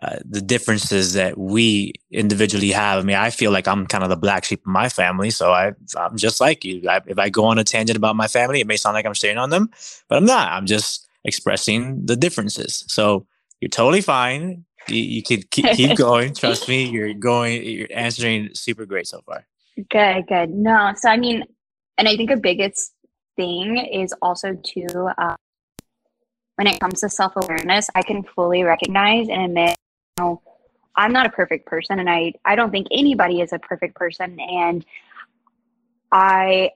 [0.00, 3.00] uh, the differences that we individually have.
[3.00, 5.50] I mean, I feel like I'm kind of the black sheep of my family, so
[5.52, 6.88] I I'm just like you.
[6.88, 9.12] I, if I go on a tangent about my family, it may sound like I'm
[9.12, 9.70] shitting on them,
[10.08, 10.52] but I'm not.
[10.52, 12.84] I'm just expressing the differences.
[12.86, 13.26] So
[13.60, 14.64] you're totally fine.
[14.88, 16.32] You, you can keep, keep going.
[16.32, 17.64] Trust me, you're going.
[17.64, 19.46] You're answering super great so far.
[19.90, 20.50] Good, good.
[20.50, 21.42] No, so I mean,
[21.96, 22.92] and I think a biggest
[23.36, 25.14] thing is also to.
[25.18, 25.34] Uh,
[26.54, 29.76] when it comes to self awareness, I can fully recognize and admit
[30.18, 30.42] know,
[30.96, 34.38] I'm not a perfect person and I, I don't think anybody is a perfect person.
[34.40, 34.84] And
[36.10, 36.70] I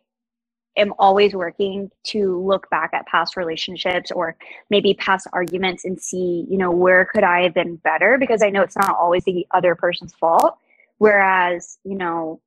[0.76, 4.36] am always working to look back at past relationships or
[4.70, 8.16] maybe past arguments and see, you know, where could I have been better?
[8.18, 10.56] Because I know it's not always the other person's fault.
[10.98, 12.40] Whereas, you know,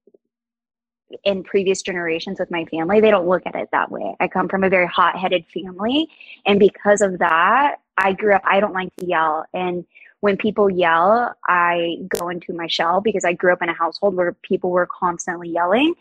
[1.23, 4.15] in previous generations with my family, they don't look at it that way.
[4.19, 6.09] I come from a very hot headed family.
[6.45, 9.45] And because of that, I grew up, I don't like to yell.
[9.53, 9.85] And
[10.25, 14.15] when people yell, I go into my shell because I grew up in a household
[14.15, 15.93] where people were constantly yelling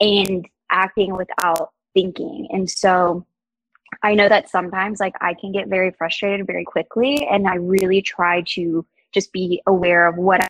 [0.00, 2.46] and acting without thinking.
[2.52, 3.26] And so
[4.04, 8.02] I know that sometimes like I can get very frustrated very quickly and I really
[8.02, 10.48] try to just be aware of what I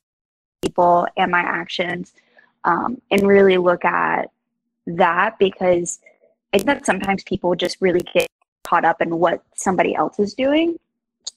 [0.61, 2.13] people and my actions
[2.65, 4.29] um, and really look at
[4.89, 6.01] that because
[6.53, 8.27] I think that sometimes people just really get
[8.63, 10.77] caught up in what somebody else is doing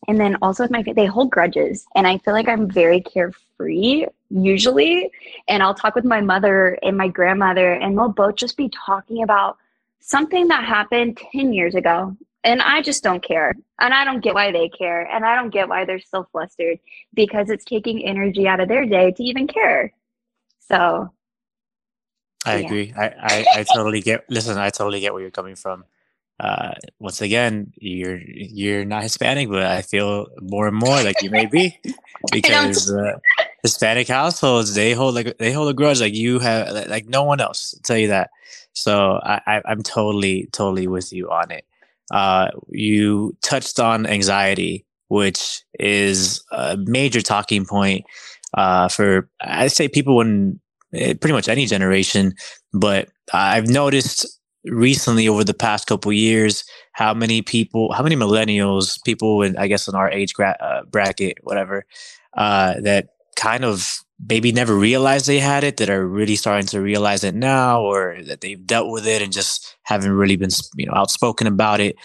[0.08, 4.06] and then also with my they hold grudges and i feel like i'm very carefree
[4.30, 5.10] usually
[5.48, 9.24] and i'll talk with my mother and my grandmother and we'll both just be talking
[9.24, 9.58] about
[10.00, 13.54] something that happened 10 years ago And I just don't care.
[13.80, 15.02] And I don't get why they care.
[15.02, 16.80] And I don't get why they're still flustered
[17.14, 19.92] because it's taking energy out of their day to even care.
[20.60, 21.12] So
[22.46, 22.66] I yeah.
[22.66, 22.94] agree.
[22.98, 25.84] I, I, I totally get listen, I totally get where you're coming from.
[26.40, 31.30] Uh, once again, you're you're not Hispanic, but I feel more and more like you
[31.30, 31.78] may be
[32.32, 33.20] because uh,
[33.62, 37.42] Hispanic households they hold like they hold a grudge like you have like no one
[37.42, 37.74] else.
[37.76, 38.30] I'll tell you that.
[38.74, 41.66] So I, I I'm totally totally with you on it.
[42.12, 48.06] Uh, you touched on anxiety, which is a major talking point
[48.54, 50.60] uh, for I'd say people in
[50.94, 52.34] eh, pretty much any generation.
[52.74, 59.02] But I've noticed recently over the past couple years how many people how many millennials
[59.06, 61.86] people in i guess in our age gra- uh, bracket whatever
[62.36, 66.82] uh, that kind of maybe never realized they had it that are really starting to
[66.82, 70.86] realize it now or that they've dealt with it and just haven't really been you
[70.86, 71.96] know outspoken about it.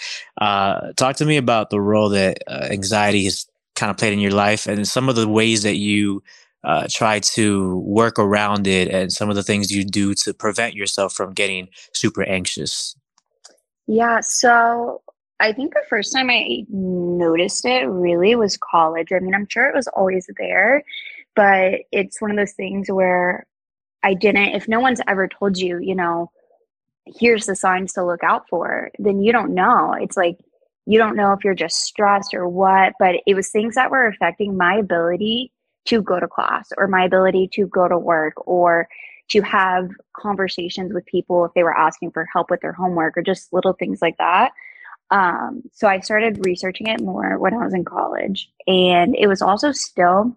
[0.40, 4.20] Uh, talk to me about the role that uh, anxiety has kind of played in
[4.20, 6.22] your life and some of the ways that you
[6.64, 10.74] uh, try to work around it and some of the things you do to prevent
[10.74, 12.96] yourself from getting super anxious?
[13.86, 15.02] Yeah, so
[15.40, 19.08] I think the first time I noticed it really was college.
[19.12, 20.82] I mean, I'm sure it was always there,
[21.36, 23.46] but it's one of those things where
[24.02, 26.30] I didn't, if no one's ever told you, you know,
[27.06, 29.92] here's the signs to look out for, then you don't know.
[29.92, 30.38] It's like,
[30.86, 34.06] you don't know if you're just stressed or what, but it was things that were
[34.06, 35.50] affecting my ability
[35.86, 38.88] to go to class or my ability to go to work or
[39.28, 43.22] to have conversations with people if they were asking for help with their homework or
[43.22, 44.52] just little things like that.
[45.10, 48.50] Um, so I started researching it more when I was in college.
[48.66, 50.36] And it was also still,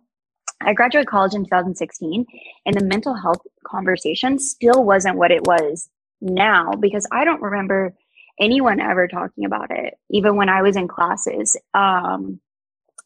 [0.61, 2.25] I graduated college in 2016,
[2.65, 5.89] and the mental health conversation still wasn't what it was
[6.21, 7.95] now because I don't remember
[8.39, 11.57] anyone ever talking about it, even when I was in classes.
[11.73, 12.39] Um,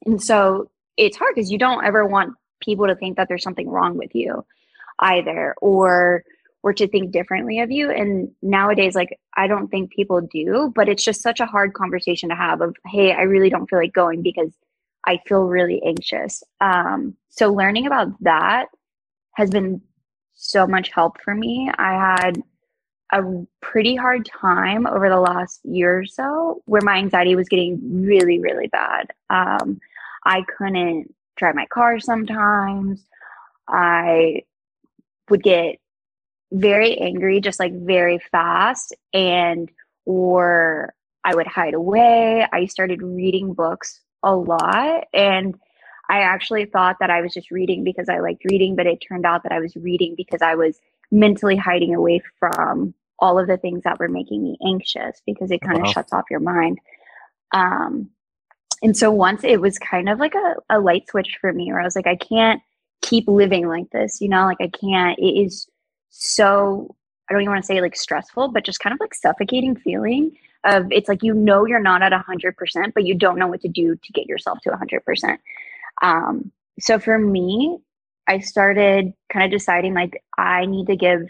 [0.05, 3.69] and so it's hard because you don't ever want people to think that there's something
[3.69, 4.45] wrong with you
[4.99, 6.23] either or
[6.63, 7.89] or to think differently of you.
[7.89, 12.29] And nowadays like i don't think people do but it's just such a hard conversation
[12.29, 14.51] to have of hey i really don't feel like going because
[15.05, 16.43] i feel really anxious.
[16.59, 18.67] Um, so learning about that
[19.35, 19.81] has been
[20.33, 21.71] so much help for me.
[21.77, 22.41] I had
[23.13, 28.03] a pretty hard time over the last year or so where my anxiety was getting
[28.05, 29.07] really really bad.
[29.29, 29.79] Um,
[30.25, 33.05] I couldn't drive my car sometimes.
[33.67, 34.43] I
[35.29, 35.77] would get
[36.51, 39.71] very angry, just like very fast, and
[40.05, 42.45] or I would hide away.
[42.51, 45.55] I started reading books a lot, and
[46.09, 49.25] I actually thought that I was just reading because I liked reading, but it turned
[49.25, 50.77] out that I was reading because I was
[51.11, 55.61] mentally hiding away from all of the things that were making me anxious because it
[55.61, 55.91] kind of wow.
[55.91, 56.79] shuts off your mind.
[57.53, 58.09] Um,
[58.81, 61.81] and so once it was kind of like a, a light switch for me where
[61.81, 62.61] I was like, I can't
[63.01, 65.67] keep living like this, you know, like I can't, it is
[66.09, 66.95] so,
[67.29, 70.35] I don't even want to say like stressful, but just kind of like suffocating feeling
[70.63, 73.47] of it's like, you know, you're not at a hundred percent, but you don't know
[73.47, 75.39] what to do to get yourself to a hundred percent.
[76.01, 77.79] Um, so for me,
[78.27, 81.27] I started kind of deciding like I need to give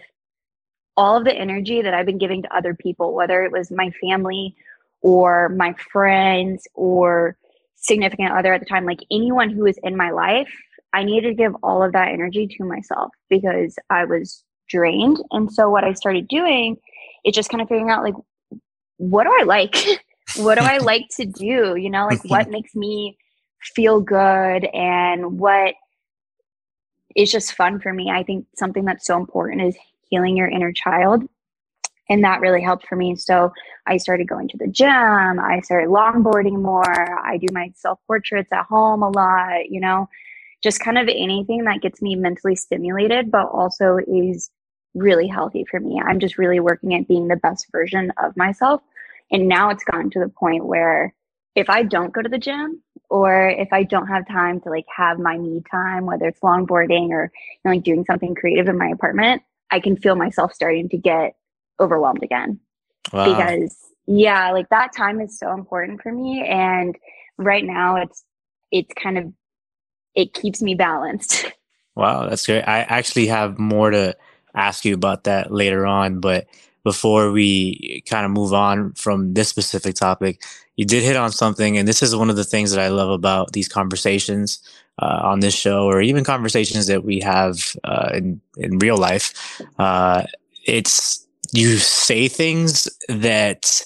[0.97, 3.91] all of the energy that I've been giving to other people, whether it was my
[4.01, 4.55] family
[5.01, 7.37] or my friends or
[7.81, 10.51] significant other at the time, like anyone who was in my life,
[10.93, 15.21] I needed to give all of that energy to myself because I was drained.
[15.31, 16.77] And so what I started doing
[17.25, 18.15] is just kind of figuring out like,
[18.97, 19.75] what do I like?
[20.37, 21.75] what do I like to do?
[21.75, 23.17] You know, like what makes me
[23.75, 25.75] feel good and what
[27.15, 28.09] is just fun for me.
[28.09, 29.77] I think something that's so important is
[30.09, 31.23] healing your inner child
[32.09, 33.15] and that really helped for me.
[33.15, 33.51] So
[33.87, 38.51] i started going to the gym i started longboarding more i do my self portraits
[38.51, 40.07] at home a lot you know?
[40.63, 44.51] Just kind of anything that gets me mentally stimulated but also is
[44.93, 46.01] really healthy for me.
[46.05, 48.81] I'm just really working at being the best version of myself.
[49.31, 51.13] And now it's gotten to the point where
[51.55, 54.85] if i don't go to the gym or if i don't have time to like
[54.95, 58.77] have my me time whether it's longboarding or you know, like doing something creative in
[58.77, 59.41] my apartment
[59.71, 61.33] i can feel myself starting to get
[61.79, 62.59] overwhelmed again.
[63.13, 63.25] Wow.
[63.25, 63.75] Because
[64.07, 66.95] yeah, like that time is so important for me and
[67.37, 68.23] right now it's
[68.71, 69.31] it's kind of
[70.15, 71.45] it keeps me balanced.
[71.93, 72.61] Wow, that's great.
[72.63, 74.15] I actually have more to
[74.55, 76.47] ask you about that later on, but
[76.83, 80.41] before we kind of move on from this specific topic,
[80.77, 83.09] you did hit on something, and this is one of the things that I love
[83.09, 84.59] about these conversations
[84.99, 89.61] uh, on this show, or even conversations that we have uh, in in real life.
[89.77, 90.23] Uh,
[90.65, 91.20] it's
[91.53, 93.81] you say things that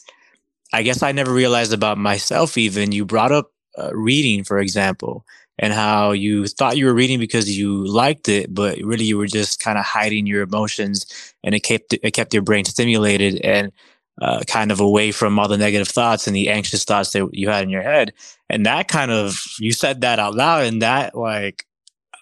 [0.74, 2.58] I guess I never realized about myself.
[2.58, 5.26] Even you brought up uh, reading, for example,
[5.60, 9.28] and how you thought you were reading because you liked it, but really you were
[9.28, 11.06] just kind of hiding your emotions,
[11.44, 13.72] and it kept it kept your brain stimulated and
[14.22, 17.50] uh, kind of away from all the negative thoughts and the anxious thoughts that you
[17.50, 18.14] had in your head.
[18.50, 21.66] And that kind of you said that out loud, and that like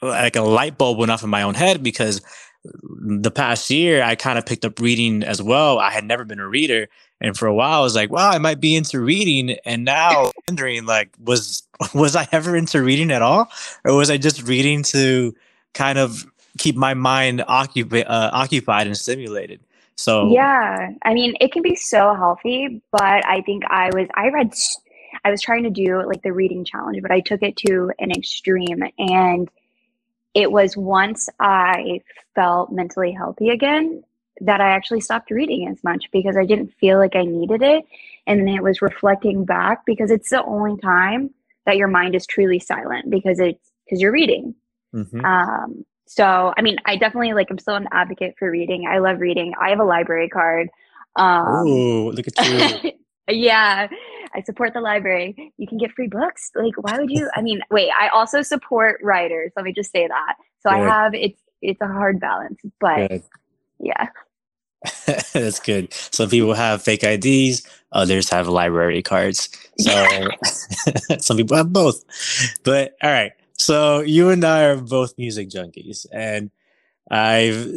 [0.02, 2.22] like a light bulb went off in my own head because
[2.64, 5.80] the past year I kind of picked up reading as well.
[5.80, 6.88] I had never been a reader.
[7.20, 9.58] And for a while I was like, wow, I might be into reading.
[9.66, 13.50] And now wondering like, was was I ever into reading at all?
[13.86, 15.36] Or was I just reading to
[15.74, 16.26] kind of
[16.58, 19.60] keep my mind occupied uh, occupied and stimulated?
[19.96, 20.92] So Yeah.
[21.04, 24.54] I mean, it can be so healthy, but I think I was I read
[25.26, 28.12] I was trying to do like the reading challenge, but I took it to an
[28.12, 29.50] extreme and
[30.34, 32.02] it was once I
[32.36, 34.04] felt mentally healthy again
[34.42, 37.86] that I actually stopped reading as much because I didn't feel like I needed it.
[38.26, 41.30] And then it was reflecting back because it's the only time
[41.66, 44.56] that your mind is truly silent because it's because you're reading.
[44.94, 45.24] Mm-hmm.
[45.24, 48.88] Um, so, I mean, I definitely like, I'm still an advocate for reading.
[48.88, 49.54] I love reading.
[49.60, 50.70] I have a library card.
[51.16, 52.92] Um, oh, look at you.
[53.30, 53.88] yeah.
[54.36, 55.54] I support the library.
[55.58, 56.52] You can get free books.
[56.56, 57.30] Like, why would you?
[57.36, 59.52] I mean, wait, I also support writers.
[59.56, 60.36] Let me just say that.
[60.62, 60.80] So good.
[60.80, 63.24] I have it's it's a hard balance, but good.
[63.80, 64.08] yeah.
[65.34, 65.94] That's good.
[65.94, 69.50] Some people have fake IDs, others have library cards.
[69.80, 70.28] So
[71.20, 72.04] some people have both.
[72.64, 73.32] But all right.
[73.58, 76.52] So you and I are both music junkies, and
[77.10, 77.68] I've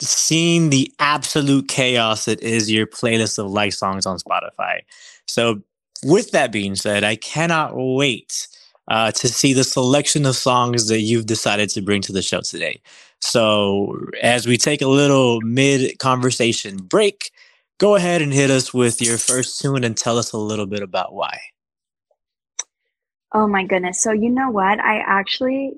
[0.00, 4.80] seen the absolute chaos that is your playlist of like songs on Spotify.
[5.26, 5.62] So
[6.02, 8.48] with that being said, I cannot wait
[8.88, 12.40] uh, to see the selection of songs that you've decided to bring to the show
[12.40, 12.80] today.
[13.20, 17.32] So, as we take a little mid conversation break,
[17.78, 20.82] go ahead and hit us with your first tune and tell us a little bit
[20.82, 21.40] about why.
[23.32, 24.00] Oh my goodness.
[24.00, 24.78] So, you know what?
[24.78, 25.72] I actually,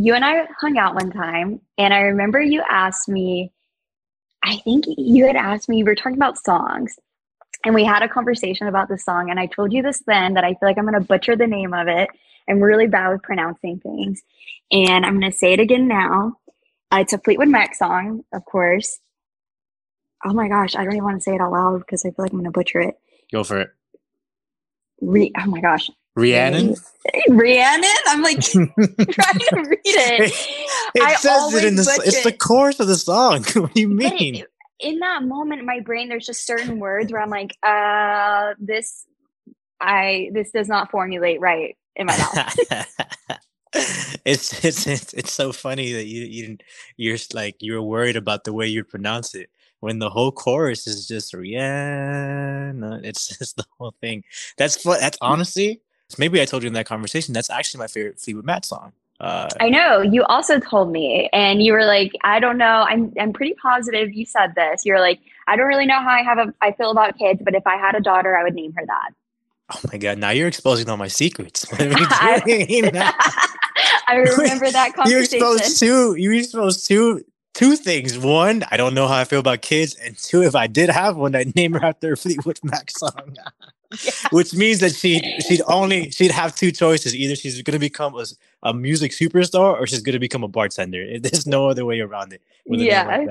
[0.00, 3.52] you and I hung out one time, and I remember you asked me,
[4.44, 6.96] I think you had asked me, you were talking about songs,
[7.64, 10.44] and we had a conversation about the song and i told you this then that
[10.44, 12.08] i feel like i'm going to butcher the name of it.
[12.48, 14.22] I'm really bad with pronouncing things
[14.70, 16.34] and i'm going to say it again now.
[16.92, 19.00] Uh, it's a fleetwood mac song of course.
[20.24, 22.24] Oh my gosh i don't even want to say it out loud because i feel
[22.24, 22.94] like i'm going to butcher it.
[23.32, 23.70] Go for it.
[25.00, 26.74] Re- oh my gosh Rhiannon?
[27.28, 27.90] Rhiannon?
[28.06, 30.32] I'm like trying to read it.
[30.94, 33.44] It, it says it in the it's the chorus of the song.
[33.54, 34.36] what do you mean?
[34.36, 34.48] It,
[34.80, 39.06] in that moment in my brain there's just certain words where i'm like uh this
[39.80, 42.56] i this does not formulate right in my mouth
[44.24, 46.62] it's, it's it's it's so funny that you you didn't
[46.96, 49.50] you're like you were worried about the way you pronounce it
[49.80, 54.22] when the whole chorus is just yeah it's just the whole thing
[54.56, 55.80] that's fun that's honestly
[56.16, 59.48] maybe i told you in that conversation that's actually my favorite fleetwood mac song uh,
[59.60, 62.84] I know you also told me, and you were like, "I don't know.
[62.88, 64.82] I'm I'm pretty positive you said this.
[64.84, 67.56] You're like, I don't really know how I have a I feel about kids, but
[67.56, 69.10] if I had a daughter, I would name her that."
[69.74, 70.18] Oh my god!
[70.18, 71.66] Now you're exposing all my secrets.
[71.72, 72.42] I,
[74.06, 75.10] I remember that conversation.
[75.10, 76.14] You exposed two.
[76.14, 78.16] You exposed two two things.
[78.16, 81.16] One, I don't know how I feel about kids, and two, if I did have
[81.16, 83.36] one, I'd name her after a Fleetwood Mac song.
[84.04, 84.10] Yeah.
[84.30, 87.14] Which means that she she'd only she'd have two choices.
[87.14, 88.24] Either she's gonna become a,
[88.62, 91.18] a music superstar or she's gonna become a bartender.
[91.20, 92.42] There's no other way around it.
[92.66, 93.24] Yeah.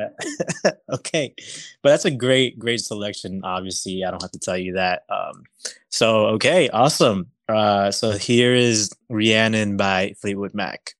[0.64, 1.34] Like okay.
[1.82, 3.41] But that's a great, great selection.
[3.43, 5.03] Obviously, I don't have to tell you that.
[5.10, 5.43] Um,
[5.89, 7.28] so okay, awesome.
[7.47, 10.95] Uh, so here is Rhiannon by Fleetwood Mac.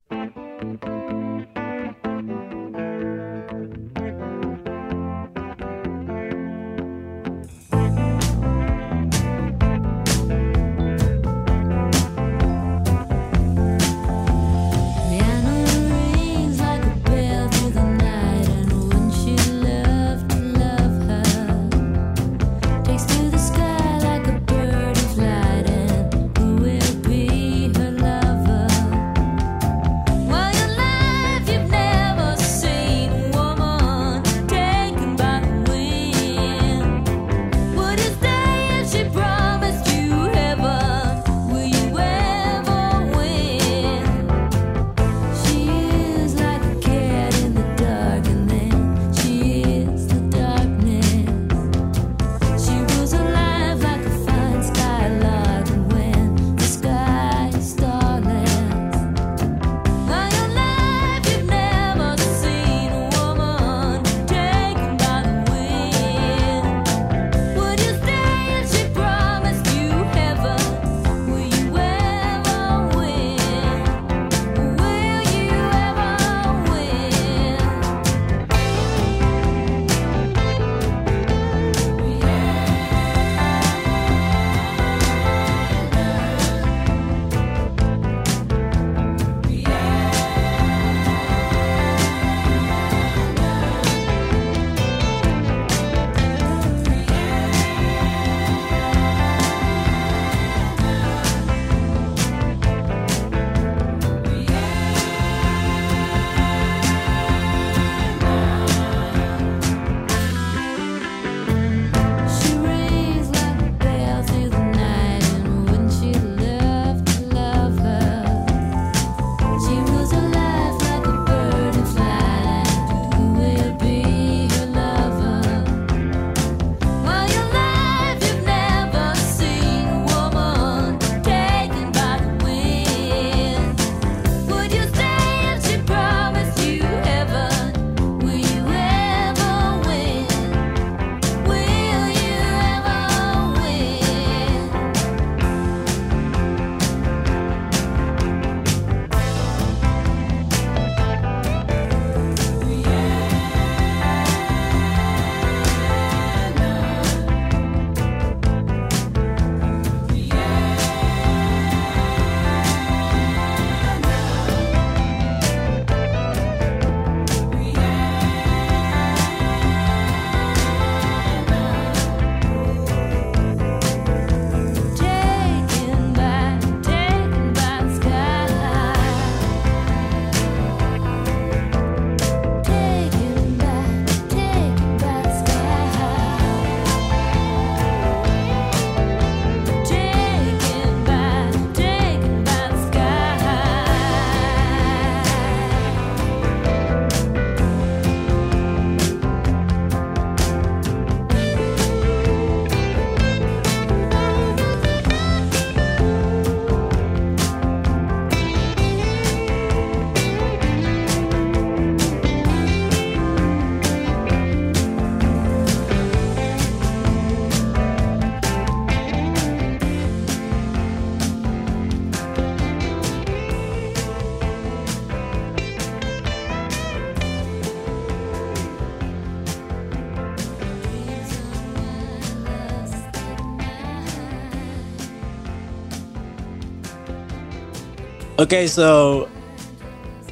[238.48, 239.30] Okay, so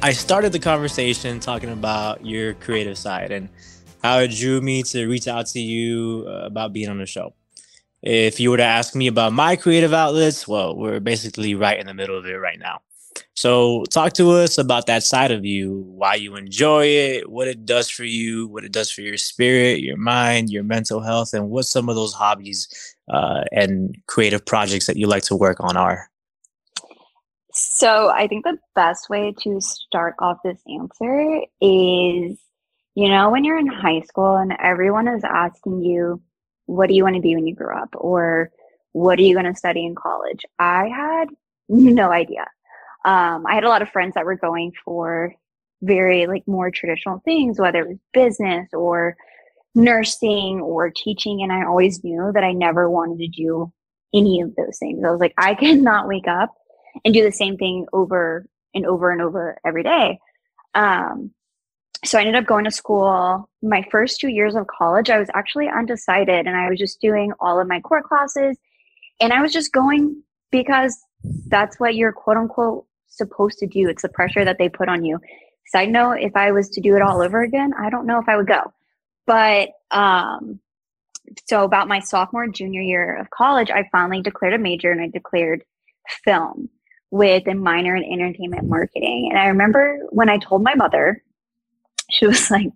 [0.00, 3.50] I started the conversation talking about your creative side and
[4.02, 7.34] how it drew me to reach out to you uh, about being on the show.
[8.00, 11.86] If you were to ask me about my creative outlets, well, we're basically right in
[11.86, 12.80] the middle of it right now.
[13.34, 17.66] So, talk to us about that side of you, why you enjoy it, what it
[17.66, 21.50] does for you, what it does for your spirit, your mind, your mental health, and
[21.50, 25.76] what some of those hobbies uh, and creative projects that you like to work on
[25.76, 26.08] are.
[27.58, 32.38] So I think the best way to start off this answer is,
[32.94, 36.20] you know, when you're in high school and everyone is asking you,
[36.66, 37.88] what do you want to be when you grow up?
[37.94, 38.50] Or
[38.92, 40.44] what are you going to study in college?
[40.58, 41.28] I had
[41.66, 42.46] no idea.
[43.06, 45.34] Um, I had a lot of friends that were going for
[45.80, 49.16] very like more traditional things, whether it was business or
[49.74, 51.42] nursing or teaching.
[51.42, 53.72] And I always knew that I never wanted to do
[54.12, 55.02] any of those things.
[55.02, 56.54] I was like, I cannot wake up
[57.04, 60.18] and do the same thing over and over and over every day.
[60.74, 61.32] Um,
[62.04, 63.48] so I ended up going to school.
[63.62, 67.32] My first two years of college, I was actually undecided and I was just doing
[67.40, 68.56] all of my core classes.
[69.20, 70.96] And I was just going because
[71.48, 73.88] that's what you're quote unquote supposed to do.
[73.88, 75.18] It's the pressure that they put on you.
[75.66, 78.28] Side note, if I was to do it all over again, I don't know if
[78.28, 78.72] I would go.
[79.26, 80.60] But um,
[81.48, 85.08] so about my sophomore, junior year of college, I finally declared a major and I
[85.08, 85.64] declared
[86.24, 86.68] film
[87.10, 89.28] with a minor in entertainment marketing.
[89.30, 91.22] And I remember when I told my mother,
[92.10, 92.70] she was like,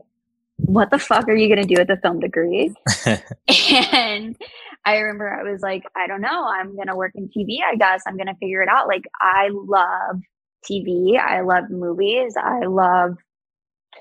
[0.56, 2.74] What the fuck are you going to do with a film degree?
[3.92, 4.36] and
[4.84, 6.46] I remember I was like, I don't know.
[6.46, 8.02] I'm going to work in TV, I guess.
[8.06, 8.88] I'm going to figure it out.
[8.88, 10.20] Like, I love
[10.68, 13.16] TV, I love movies, I love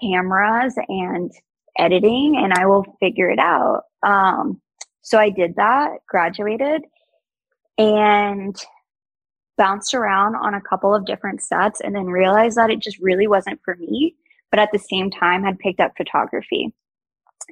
[0.02, 1.32] cameras and
[1.78, 3.84] editing, and I will figure it out.
[4.04, 4.62] Um,
[5.02, 6.84] so I did that, graduated,
[7.78, 8.56] and
[9.60, 13.28] bounced around on a couple of different sets and then realized that it just really
[13.28, 14.16] wasn't for me
[14.52, 16.74] but at the same time had picked up photography.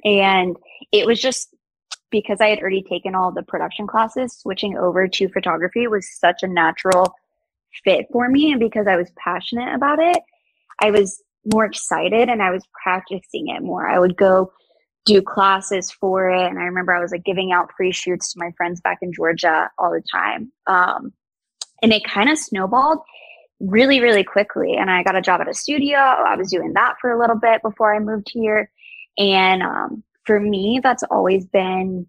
[0.04, 0.56] And
[0.92, 1.54] it was just
[2.10, 6.42] because i had already taken all the production classes switching over to photography was such
[6.42, 7.14] a natural
[7.84, 8.50] fit for me.
[8.50, 10.18] And because i was passionate about it
[10.80, 13.88] i was more excited and i was practicing it more.
[13.88, 14.52] I would go
[15.04, 16.48] do classes for it.
[16.48, 19.12] And i remember i was like giving out free shoots to my friends back in
[19.12, 20.52] georgia all the time.
[20.66, 21.12] Um,
[21.82, 23.00] and it kind of snowballed
[23.60, 24.76] really, really quickly.
[24.76, 25.98] And I got a job at a studio.
[25.98, 28.70] I was doing that for a little bit before I moved here.
[29.18, 32.06] And um, for me, that's always been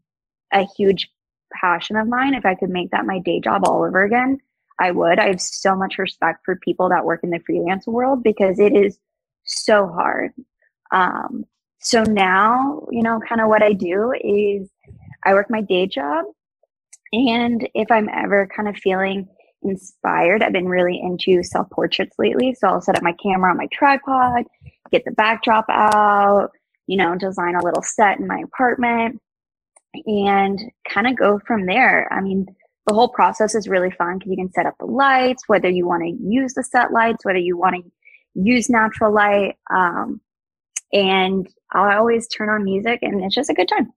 [0.53, 1.09] a huge
[1.53, 2.35] passion of mine.
[2.35, 4.37] If I could make that my day job all over again,
[4.79, 5.19] I would.
[5.19, 8.75] I have so much respect for people that work in the freelance world because it
[8.75, 8.99] is
[9.43, 10.31] so hard.
[10.91, 11.45] Um,
[11.79, 14.69] so now, you know, kind of what I do is
[15.23, 16.25] I work my day job.
[17.11, 19.27] And if I'm ever kind of feeling
[19.63, 20.43] inspired.
[20.43, 22.53] I've been really into self portraits lately.
[22.53, 24.45] So I'll set up my camera on my tripod,
[24.91, 26.49] get the backdrop out,
[26.87, 29.21] you know, design a little set in my apartment
[30.05, 32.11] and kind of go from there.
[32.11, 32.45] I mean,
[32.87, 35.87] the whole process is really fun because you can set up the lights, whether you
[35.87, 37.91] want to use the set lights, whether you want to
[38.33, 39.55] use natural light.
[39.71, 40.21] Um,
[40.91, 43.91] and I always turn on music and it's just a good time.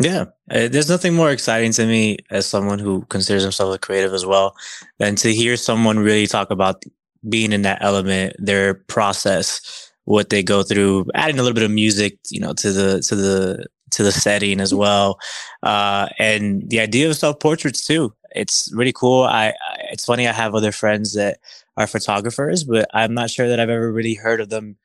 [0.00, 4.14] Yeah, uh, there's nothing more exciting to me as someone who considers himself a creative
[4.14, 4.56] as well
[4.98, 6.82] than to hear someone really talk about
[7.28, 11.70] being in that element, their process, what they go through, adding a little bit of
[11.70, 15.18] music, you know, to the to the to the setting as well,
[15.64, 18.14] uh, and the idea of self portraits too.
[18.34, 19.24] It's really cool.
[19.24, 19.54] I, I
[19.92, 20.26] it's funny.
[20.26, 21.40] I have other friends that
[21.76, 24.76] are photographers, but I'm not sure that I've ever really heard of them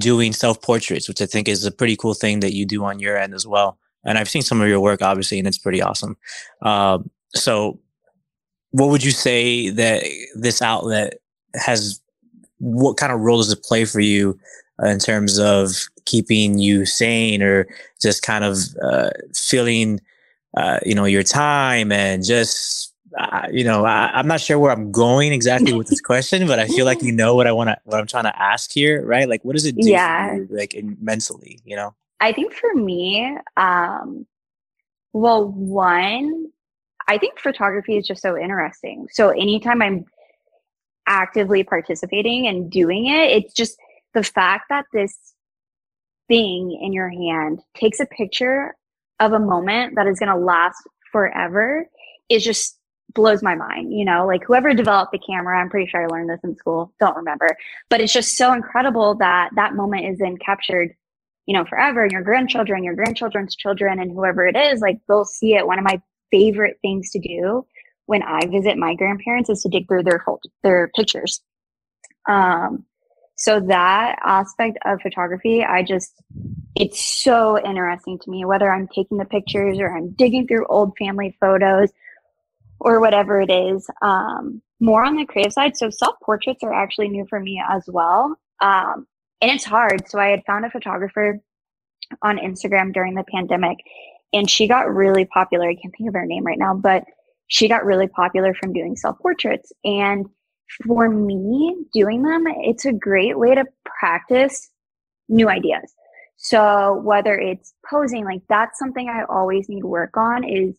[0.00, 3.00] doing self portraits, which I think is a pretty cool thing that you do on
[3.00, 5.82] your end as well and I've seen some of your work, obviously, and it's pretty
[5.82, 6.16] awesome.
[6.62, 7.78] Um, so,
[8.70, 11.14] what would you say that this outlet
[11.54, 12.00] has?
[12.58, 14.38] What kind of role does it play for you
[14.82, 15.72] uh, in terms of
[16.06, 17.66] keeping you sane, or
[18.00, 20.00] just kind of uh, feeling,
[20.56, 24.70] uh, you know, your time and just uh, you know, I, am not sure where
[24.70, 27.68] I'm going exactly with this question, but I feel like you know what I want
[27.68, 29.28] to, what I'm trying to ask here, right?
[29.28, 30.34] Like, what does it do yeah.
[30.34, 31.94] you, like in, mentally, you know?
[32.20, 34.26] I think for me, um,
[35.12, 36.48] well, one,
[37.06, 39.08] I think photography is just so interesting.
[39.10, 40.04] So anytime I'm
[41.06, 43.78] actively participating and doing it, it's just
[44.14, 45.16] the fact that this
[46.28, 48.76] thing in your hand takes a picture
[49.20, 50.76] of a moment that is going to last
[51.10, 51.88] forever
[52.28, 52.78] is just
[53.14, 53.92] blows my mind.
[53.92, 56.92] You know, like whoever developed the camera, I'm pretty sure I learned this in school,
[57.00, 57.56] don't remember,
[57.88, 60.94] but it's just so incredible that that moment is then captured
[61.48, 65.24] you know, forever, and your grandchildren, your grandchildren's children, and whoever it is, like they'll
[65.24, 65.66] see it.
[65.66, 67.66] One of my favorite things to do
[68.06, 70.24] when I visit my grandparents is to dig through their
[70.62, 71.40] their pictures
[72.28, 72.84] Um,
[73.36, 76.12] so that aspect of photography, I just,
[76.76, 80.96] it's so interesting to me, whether I'm taking the pictures or I'm digging through old
[80.98, 81.90] family photos
[82.80, 83.88] or whatever it is.
[84.02, 85.76] Um, more on the creative side.
[85.76, 88.36] So self portraits are actually new for me as well.
[88.60, 89.06] Um,
[89.40, 90.08] and it's hard.
[90.08, 91.40] So I had found a photographer
[92.22, 93.78] on Instagram during the pandemic
[94.32, 95.68] and she got really popular.
[95.68, 97.04] I can't think of her name right now, but
[97.46, 99.72] she got really popular from doing self portraits.
[99.84, 100.26] And
[100.86, 104.70] for me, doing them, it's a great way to practice
[105.28, 105.94] new ideas.
[106.36, 110.76] So whether it's posing, like that's something I always need to work on is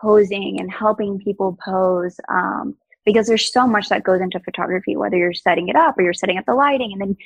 [0.00, 2.18] posing and helping people pose.
[2.28, 6.02] Um, because there's so much that goes into photography, whether you're setting it up or
[6.02, 7.16] you're setting up the lighting and then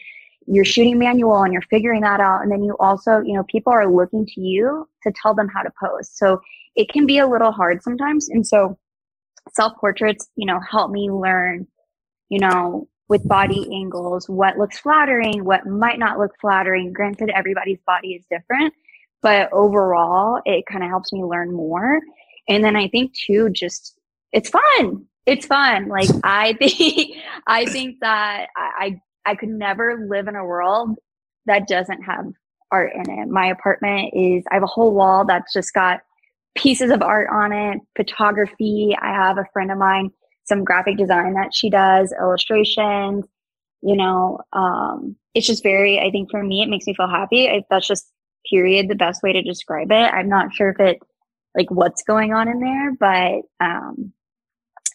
[0.46, 2.42] you're shooting manual and you're figuring that out.
[2.42, 5.62] And then you also, you know, people are looking to you to tell them how
[5.62, 6.10] to pose.
[6.12, 6.40] So
[6.74, 8.28] it can be a little hard sometimes.
[8.28, 8.78] And so
[9.52, 11.66] self portraits, you know, help me learn,
[12.28, 16.92] you know, with body angles, what looks flattering, what might not look flattering.
[16.92, 18.72] Granted, everybody's body is different,
[19.20, 22.00] but overall, it kind of helps me learn more.
[22.48, 23.98] And then I think too, just
[24.32, 25.06] it's fun.
[25.26, 25.88] It's fun.
[25.88, 27.16] Like I think,
[27.46, 29.00] I think that I, I
[29.34, 30.98] could never live in a world
[31.46, 32.26] that doesn't have
[32.70, 33.28] art in it.
[33.28, 36.00] My apartment is, I have a whole wall that's just got
[36.54, 38.96] pieces of art on it, photography.
[39.00, 40.10] I have a friend of mine,
[40.44, 43.26] some graphic design that she does, illustrations,
[43.82, 47.48] you know, um, it's just very, I think for me, it makes me feel happy.
[47.48, 48.10] I, that's just
[48.50, 50.12] period the best way to describe it.
[50.12, 50.98] I'm not sure if it,
[51.56, 54.12] like what's going on in there, but, um,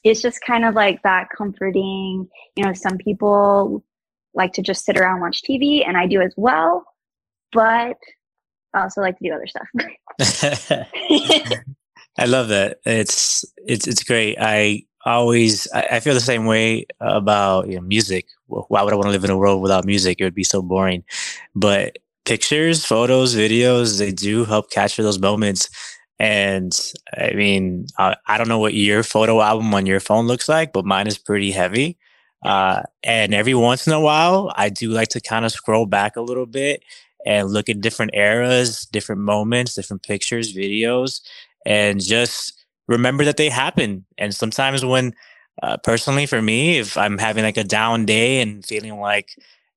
[0.03, 3.83] it's just kind of like that comforting, you know, some people
[4.37, 6.85] like to just sit around watch TV, and I do as well.
[7.51, 7.97] But
[8.73, 9.67] I also like to do other stuff.
[12.17, 12.79] I love that.
[12.85, 14.37] It's it's it's great.
[14.39, 18.27] I always I, I feel the same way about you know music.
[18.47, 20.17] Why would I want to live in a world without music?
[20.19, 21.03] It would be so boring.
[21.53, 25.69] But pictures, photos, videos, they do help capture those moments.
[26.19, 26.77] And
[27.15, 30.73] I mean, I, I don't know what your photo album on your phone looks like,
[30.73, 31.97] but mine is pretty heavy.
[32.43, 36.15] Uh, and every once in a while, I do like to kind of scroll back
[36.15, 36.83] a little bit
[37.25, 41.21] and look at different eras, different moments, different pictures, videos,
[41.65, 44.05] and just remember that they happen.
[44.17, 45.13] And sometimes when,
[45.61, 49.31] uh, personally for me, if I'm having like a down day and feeling like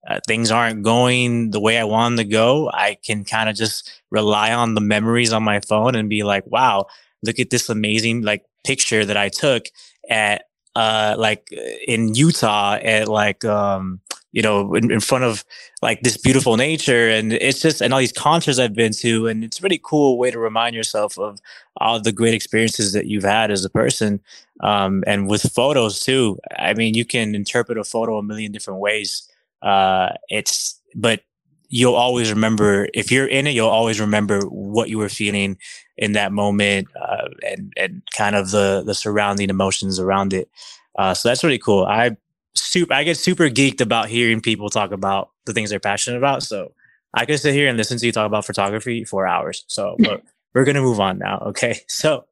[0.09, 3.57] uh, things aren't going the way I want them to go, I can kind of
[3.57, 6.87] just rely on the memories on my phone and be like, wow,
[7.23, 9.65] look at this amazing like picture that I took
[10.09, 10.45] at
[10.81, 11.43] uh like
[11.87, 14.01] in Utah at like um
[14.33, 15.45] you know in, in, front of
[15.83, 19.45] like this beautiful nature and it's just and all these concerts I've been to and
[19.45, 21.39] it's a really cool way to remind yourself of
[21.77, 24.21] all the great experiences that you've had as a person
[24.61, 26.39] um and with photos too.
[26.59, 29.29] I mean you can interpret a photo a million different ways
[29.63, 31.21] uh it's but
[31.69, 35.59] you'll always remember if you're in it you'll always remember what you were feeling
[36.01, 40.51] in that moment uh, and and kind of the the surrounding emotions around it.
[40.99, 41.85] Uh, so that's really cool.
[41.85, 42.17] I
[42.57, 46.43] super i get super geeked about hearing people talk about the things they're passionate about.
[46.43, 46.73] So
[47.15, 49.65] i could sit here and listen to you talk about photography for hours.
[49.69, 49.97] So
[50.55, 51.81] we're gonna move on now okay?
[51.89, 52.25] So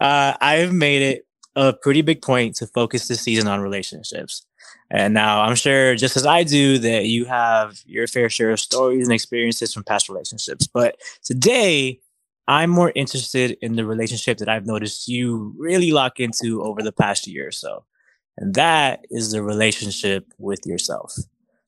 [0.00, 1.26] uh, i've made it
[1.56, 4.46] a pretty big point to focus this season on relationships.
[4.90, 8.60] And now I'm sure, just as I do, that you have your fair share of
[8.60, 10.66] stories and experiences from past relationships.
[10.66, 12.00] But today,
[12.48, 16.92] I'm more interested in the relationship that I've noticed you really lock into over the
[16.92, 17.84] past year or so.
[18.36, 21.14] And that is the relationship with yourself.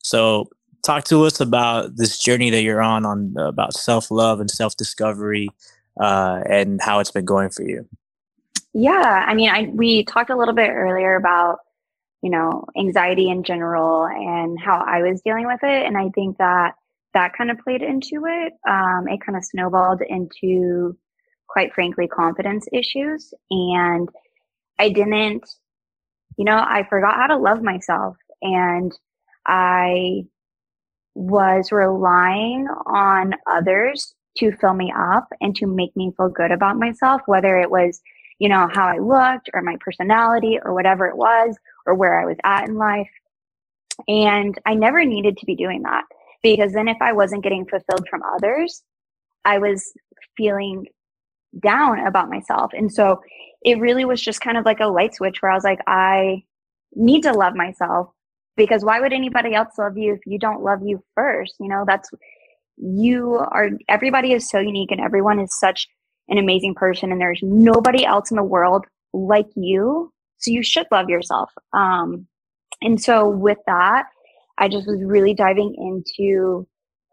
[0.03, 0.49] So,
[0.83, 4.77] talk to us about this journey that you're on, on about self love and self
[4.77, 5.49] discovery,
[6.01, 7.87] uh, and how it's been going for you.
[8.73, 11.59] Yeah, I mean, I we talked a little bit earlier about
[12.25, 15.87] you know, anxiety in general and how I was dealing with it.
[15.87, 16.75] And I think that
[17.15, 18.53] that kind of played into it.
[18.69, 20.97] Um, it kind of snowballed into,
[21.49, 23.33] quite frankly, confidence issues.
[23.51, 24.09] And
[24.79, 25.49] I didn't,
[26.37, 28.17] you know, I forgot how to love myself.
[28.43, 28.93] And
[29.47, 30.25] I
[31.15, 36.77] was relying on others to fill me up and to make me feel good about
[36.77, 38.01] myself, whether it was,
[38.41, 41.57] you know, how I looked or my personality or whatever it was,
[41.87, 43.11] or where I was at in life.
[44.09, 46.03] And I never needed to be doing that
[46.45, 48.85] because then if I wasn't getting fulfilled from others,
[49.45, 49.93] I was
[50.37, 50.87] feeling
[51.61, 52.73] down about myself.
[52.75, 53.23] And so
[53.63, 56.45] it really was just kind of like a light switch where I was like, I
[56.95, 58.11] need to love myself
[58.57, 61.57] because why would anybody else love you if you don't love you first?
[61.61, 62.11] You know, that's
[62.77, 65.89] you are everybody is so unique and everyone is such
[66.29, 70.87] an amazing person and there's nobody else in the world like you so you should
[70.93, 71.51] love yourself.
[71.73, 72.27] Um,
[72.83, 74.07] And so with that,
[74.59, 76.67] I just was really diving into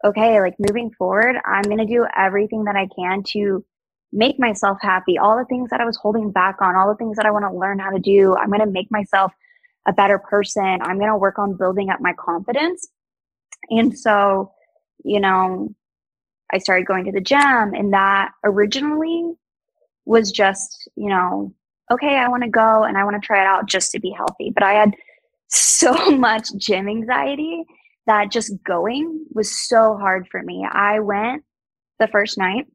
[0.04, 3.64] okay, like moving forward, I'm going to do everything that I can to
[4.12, 5.18] make myself happy.
[5.18, 7.44] All the things that I was holding back on, all the things that I want
[7.44, 9.32] to learn how to do, I'm going to make myself
[9.86, 10.78] a better person.
[10.82, 12.88] I'm going to work on building up my confidence.
[13.70, 14.52] And so,
[15.04, 15.74] you know,
[16.52, 19.32] I started going to the gym and that originally
[20.04, 21.54] was just, you know,
[21.90, 24.10] okay, I want to go and I want to try it out just to be
[24.10, 24.50] healthy.
[24.52, 24.94] But I had
[25.54, 27.64] so much gym anxiety
[28.06, 30.66] that just going was so hard for me.
[30.70, 31.44] I went
[31.98, 32.66] the first night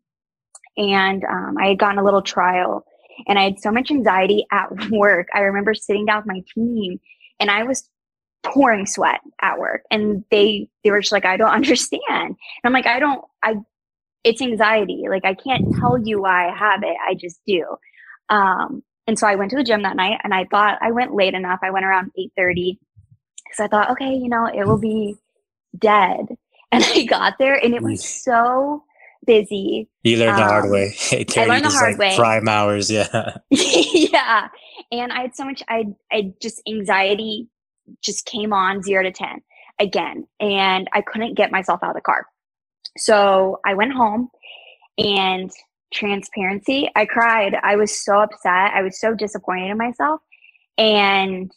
[0.77, 2.85] and um, I had gotten a little trial
[3.27, 5.27] and I had so much anxiety at work.
[5.33, 6.99] I remember sitting down with my team
[7.39, 7.89] and I was
[8.43, 12.03] pouring sweat at work and they they were just like I don't understand.
[12.09, 13.55] And I'm like I don't I
[14.23, 15.05] it's anxiety.
[15.09, 16.95] Like I can't tell you why I have it.
[17.07, 17.65] I just do.
[18.29, 21.15] Um, and so I went to the gym that night and I thought I went
[21.15, 21.59] late enough.
[21.63, 22.77] I went around 8:30
[23.45, 25.15] because I thought, okay, you know, it will be
[25.77, 26.27] dead.
[26.69, 28.83] And I got there and it was so
[29.25, 29.87] busy.
[30.03, 30.93] You learned um, the hard um, way.
[31.37, 32.15] I learned the hard like way.
[32.17, 33.37] Prime hours, yeah.
[33.49, 34.49] yeah.
[34.91, 37.47] And I had so much I I just anxiety
[38.01, 39.41] just came on 0 to 10
[39.79, 42.25] again and I couldn't get myself out of the car.
[42.97, 44.29] So I went home
[44.97, 45.49] and
[45.93, 47.55] transparency, I cried.
[47.63, 48.73] I was so upset.
[48.73, 50.21] I was so disappointed in myself.
[50.77, 51.51] And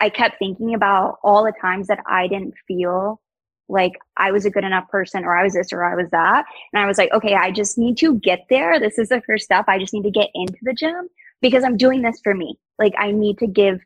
[0.00, 3.20] I kept thinking about all the times that I didn't feel
[3.68, 6.44] like I was a good enough person or I was this or I was that.
[6.72, 8.78] And I was like, okay, I just need to get there.
[8.78, 9.64] This is the first step.
[9.68, 11.08] I just need to get into the gym
[11.40, 12.58] because I'm doing this for me.
[12.78, 13.80] Like I need to give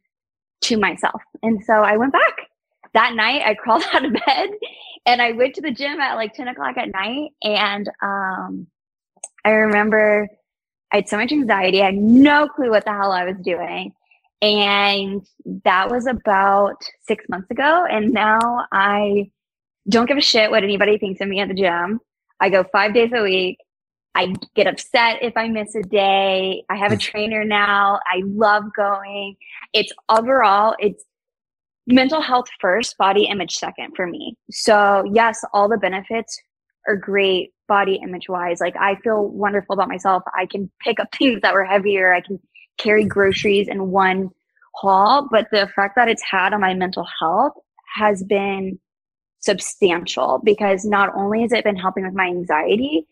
[0.62, 1.22] to myself.
[1.42, 2.36] And so I went back
[2.92, 3.42] that night.
[3.44, 4.50] I crawled out of bed
[5.06, 7.30] and I went to the gym at like 10 o'clock at night.
[7.42, 8.66] And um,
[9.44, 10.28] I remember
[10.92, 11.82] I had so much anxiety.
[11.82, 13.92] I had no clue what the hell I was doing.
[14.42, 15.26] And
[15.64, 17.84] that was about six months ago.
[17.84, 19.30] And now I
[19.88, 22.00] don't give a shit what anybody thinks of me at the gym.
[22.40, 23.58] I go five days a week.
[24.14, 26.64] I get upset if I miss a day.
[26.68, 27.00] I have a hmm.
[27.00, 28.00] trainer now.
[28.06, 29.36] I love going.
[29.72, 31.04] It's overall, it's
[31.86, 34.36] mental health first, body image second for me.
[34.50, 36.40] So, yes, all the benefits
[36.86, 38.60] are great body image wise.
[38.60, 40.22] Like, I feel wonderful about myself.
[40.36, 42.12] I can pick up things that were heavier.
[42.14, 42.40] I can
[42.78, 44.30] carry groceries in one
[44.74, 47.52] haul, but the effect that it's had on my mental health
[47.96, 48.78] has been
[49.40, 53.06] substantial because not only has it been helping with my anxiety,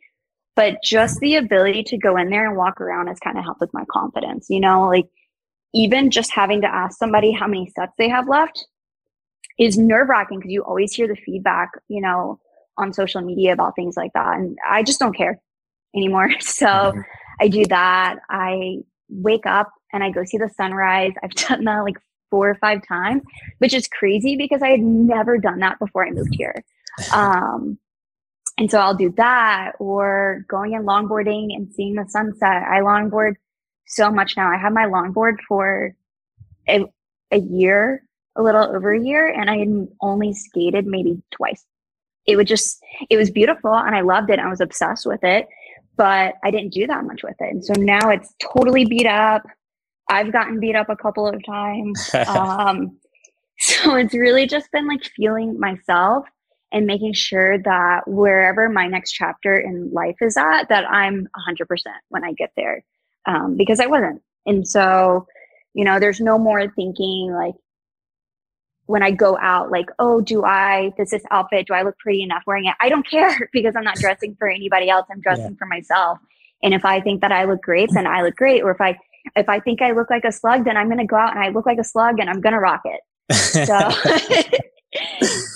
[0.54, 3.60] but just the ability to go in there and walk around has kind of helped
[3.60, 4.46] with my confidence.
[4.48, 5.06] You know, like
[5.74, 8.66] even just having to ask somebody how many sets they have left
[9.58, 12.38] is nerve wracking because you always hear the feedback, you know,
[12.78, 14.36] on social media about things like that.
[14.36, 15.40] And I just don't care
[15.94, 16.30] anymore.
[16.40, 17.00] So mm-hmm.
[17.40, 18.16] I do that.
[18.30, 21.12] I wake up and I go see the sunrise.
[21.22, 21.96] I've done that like
[22.30, 23.22] four or five times,
[23.58, 26.64] which is crazy because I had never done that before I moved here.
[27.14, 27.78] Um,
[28.58, 32.64] and so I'll do that or going and longboarding and seeing the sunset.
[32.64, 33.34] I longboard
[33.86, 34.50] so much now.
[34.50, 35.94] I have my longboard for
[36.68, 36.84] a,
[37.30, 38.02] a year,
[38.34, 41.64] a little over a year, and I had only skated maybe twice.
[42.28, 44.38] It would just, it was beautiful and I loved it.
[44.38, 45.48] I was obsessed with it,
[45.96, 47.50] but I didn't do that much with it.
[47.50, 49.42] And so now it's totally beat up.
[50.08, 52.14] I've gotten beat up a couple of times.
[52.28, 52.98] um,
[53.58, 56.26] so it's really just been like feeling myself
[56.70, 61.66] and making sure that wherever my next chapter in life is at, that I'm 100%
[62.10, 62.84] when I get there.
[63.26, 64.22] Um, because I wasn't.
[64.46, 65.26] And so,
[65.74, 67.54] you know, there's no more thinking like
[68.88, 72.22] when I go out, like, oh, do I, does this outfit, do I look pretty
[72.22, 72.74] enough wearing it?
[72.80, 75.06] I don't care because I'm not dressing for anybody else.
[75.10, 75.58] I'm dressing yeah.
[75.58, 76.18] for myself.
[76.62, 78.62] And if I think that I look great, then I look great.
[78.62, 78.98] Or if I
[79.36, 81.44] if I think I look like a slug, then I'm going to go out and
[81.44, 83.00] I look like a slug and I'm going to rock it.
[83.30, 83.78] So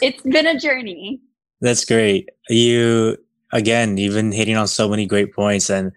[0.03, 1.21] it's been a journey.
[1.63, 2.29] That's great.
[2.51, 3.17] You,
[3.51, 5.91] again, you've been hitting on so many great points and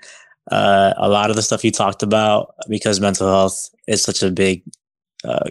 [0.51, 4.31] uh, a lot of the stuff you talked about because mental health is such a
[4.31, 4.63] big
[5.25, 5.49] uh,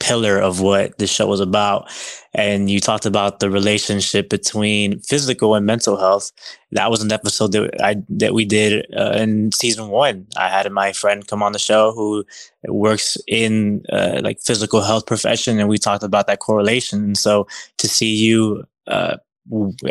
[0.00, 1.88] pillar of what this show was about.
[2.34, 6.32] And you talked about the relationship between physical and mental health.
[6.72, 10.26] That was an episode that I that we did uh, in season one.
[10.36, 12.24] I had my friend come on the show who
[12.66, 17.04] works in uh, like physical health profession, and we talked about that correlation.
[17.04, 17.46] And so
[17.78, 19.18] to see you uh,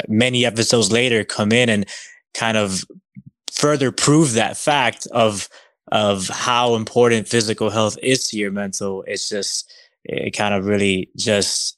[0.08, 1.86] many episodes later come in and
[2.34, 2.84] kind of
[3.52, 5.50] further prove that fact of
[5.92, 9.72] of how important physical health is to your mental, it's just
[10.04, 11.78] it kind of really just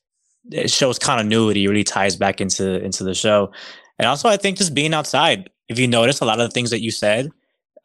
[0.52, 3.52] it shows continuity, really ties back into into the show.
[4.00, 5.50] And also, I think just being outside.
[5.70, 7.32] If you notice, a lot of the things that you said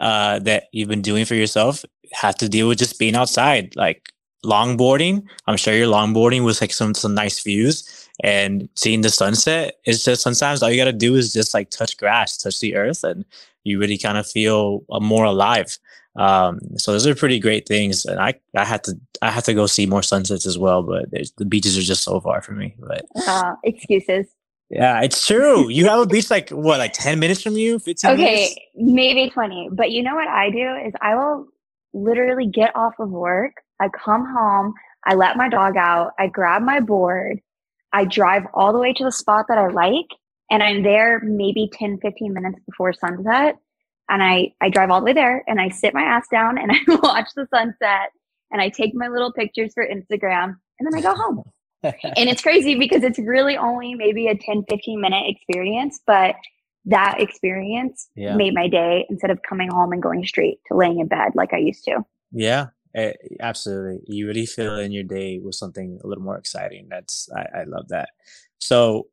[0.00, 3.76] uh, that you've been doing for yourself have to deal with just being outside.
[3.76, 4.12] Like
[4.44, 5.26] longboarding.
[5.46, 9.76] I'm sure you're longboarding with like some some nice views and seeing the sunset.
[9.84, 13.04] It's just sometimes all you gotta do is just like touch grass, touch the earth,
[13.04, 13.24] and
[13.64, 15.78] you really kind of feel uh, more alive.
[16.18, 19.54] Um, so those are pretty great things, and I I had to I had to
[19.54, 21.06] go see more sunsets as well, but
[21.36, 22.74] the beaches are just so far from me.
[22.78, 24.26] But uh, excuses.
[24.68, 25.70] Yeah, it's true.
[25.70, 27.78] You have a beach like what, like ten minutes from you?
[27.78, 28.10] Fifteen.
[28.10, 28.58] Okay, minutes?
[28.74, 29.68] maybe twenty.
[29.70, 31.46] But you know what I do is I will
[31.94, 33.52] literally get off of work.
[33.80, 34.74] I come home.
[35.06, 36.12] I let my dog out.
[36.18, 37.40] I grab my board.
[37.92, 40.06] I drive all the way to the spot that I like,
[40.50, 43.56] and I'm there maybe 10, 15 minutes before sunset
[44.08, 46.72] and I, I drive all the way there and I sit my ass down and
[46.88, 48.10] I watch the sunset
[48.50, 51.42] and I take my little pictures for Instagram and then I go home.
[51.82, 56.34] and it's crazy because it's really only maybe a 10, 15 minute experience, but
[56.86, 58.34] that experience yeah.
[58.34, 61.52] made my day instead of coming home and going straight to laying in bed like
[61.52, 62.00] I used to.
[62.32, 64.00] Yeah, eh, absolutely.
[64.06, 66.88] You really fill in your day with something a little more exciting.
[66.90, 68.08] That's, I, I love that.
[68.58, 69.08] So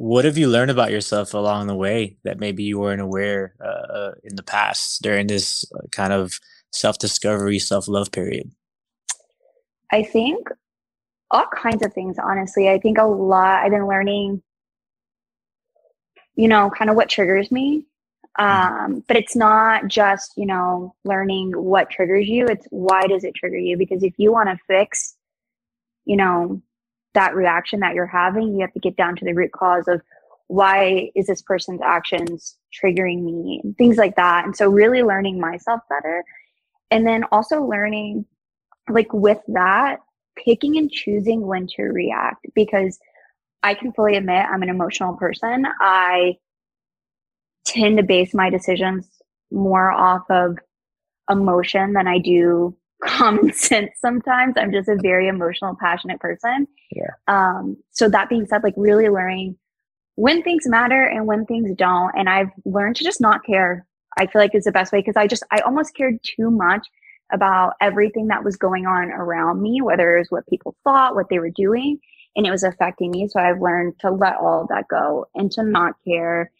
[0.00, 3.92] what have you learned about yourself along the way that maybe you weren't aware uh,
[3.98, 6.40] uh in the past during this uh, kind of
[6.72, 8.50] self-discovery self-love period?
[9.92, 10.48] I think
[11.30, 12.70] all kinds of things honestly.
[12.70, 14.42] I think a lot i've been learning
[16.34, 17.84] you know kind of what triggers me
[18.38, 18.84] mm-hmm.
[18.84, 23.34] um, but it's not just you know learning what triggers you it's why does it
[23.34, 23.76] trigger you?
[23.76, 25.14] Because if you want to fix
[26.06, 26.62] you know
[27.14, 30.00] that reaction that you're having, you have to get down to the root cause of
[30.46, 34.44] why is this person's actions triggering me and things like that.
[34.44, 36.24] And so really learning myself better.
[36.90, 38.26] And then also learning
[38.88, 39.98] like with that,
[40.36, 42.98] picking and choosing when to react because
[43.62, 45.66] I can fully admit I'm an emotional person.
[45.80, 46.38] I
[47.64, 49.06] tend to base my decisions
[49.50, 50.58] more off of
[51.30, 54.54] emotion than I do common sense sometimes.
[54.56, 56.66] I'm just a very emotional, passionate person.
[56.90, 57.12] Yeah.
[57.28, 59.56] Um, so that being said, like really learning
[60.16, 62.12] when things matter and when things don't.
[62.16, 63.86] And I've learned to just not care.
[64.18, 66.86] I feel like is the best way because I just I almost cared too much
[67.32, 71.28] about everything that was going on around me, whether it was what people thought, what
[71.30, 71.98] they were doing,
[72.36, 73.28] and it was affecting me.
[73.28, 76.50] So I've learned to let all of that go and to not care.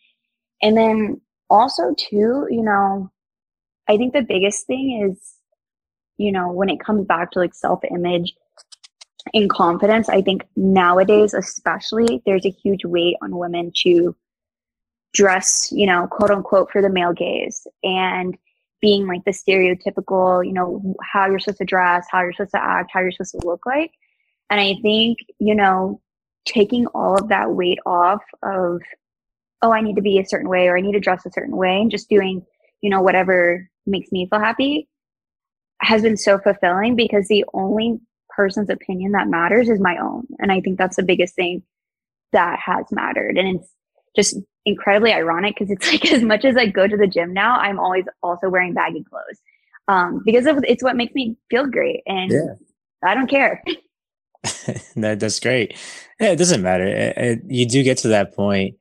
[0.63, 3.11] And then also too, you know,
[3.89, 5.40] I think the biggest thing is
[6.21, 8.35] you know, when it comes back to like self image
[9.33, 14.15] and confidence, I think nowadays, especially, there's a huge weight on women to
[15.15, 18.37] dress, you know, quote unquote, for the male gaze and
[18.83, 22.63] being like the stereotypical, you know, how you're supposed to dress, how you're supposed to
[22.63, 23.93] act, how you're supposed to look like.
[24.51, 26.03] And I think, you know,
[26.45, 28.83] taking all of that weight off of,
[29.63, 31.57] oh, I need to be a certain way or I need to dress a certain
[31.57, 32.45] way and just doing,
[32.83, 34.90] you know, whatever makes me feel happy
[35.81, 40.27] has been so fulfilling because the only person's opinion that matters is my own.
[40.39, 41.63] And I think that's the biggest thing
[42.33, 43.37] that has mattered.
[43.37, 43.75] And it's
[44.17, 47.59] just incredibly ironic because it's like as much as I go to the gym now,
[47.59, 49.41] I'm always also wearing baggy clothes
[49.89, 52.03] um, because of, it's what makes me feel great.
[52.07, 52.55] And yeah.
[53.03, 53.63] I don't care.
[54.97, 55.77] that, that's great.
[56.19, 56.87] Yeah, it doesn't matter.
[56.87, 58.77] It, it, you do get to that point.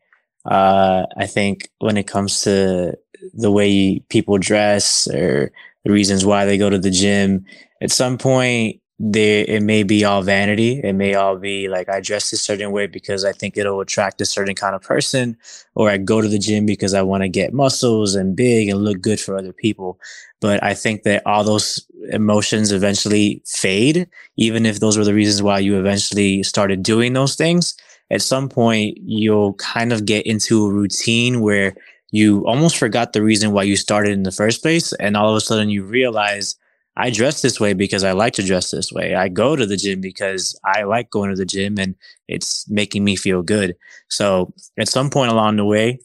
[0.45, 2.97] Uh, I think when it comes to
[3.33, 5.51] the way people dress or
[5.85, 7.45] the reasons why they go to the gym.
[7.81, 10.81] At some point, they it may be all vanity.
[10.83, 14.19] It may all be like I dress a certain way because I think it'll attract
[14.19, 15.37] a certain kind of person,
[15.73, 18.83] or I go to the gym because I want to get muscles and big and
[18.83, 19.99] look good for other people.
[20.41, 25.41] But I think that all those emotions eventually fade, even if those were the reasons
[25.41, 27.75] why you eventually started doing those things.
[28.11, 31.75] At some point, you'll kind of get into a routine where
[32.11, 34.93] you almost forgot the reason why you started in the first place.
[34.93, 36.55] And all of a sudden you realize
[36.95, 39.15] I dress this way because I like to dress this way.
[39.15, 41.95] I go to the gym because I like going to the gym and
[42.27, 43.75] it's making me feel good.
[44.09, 45.99] So at some point along the way,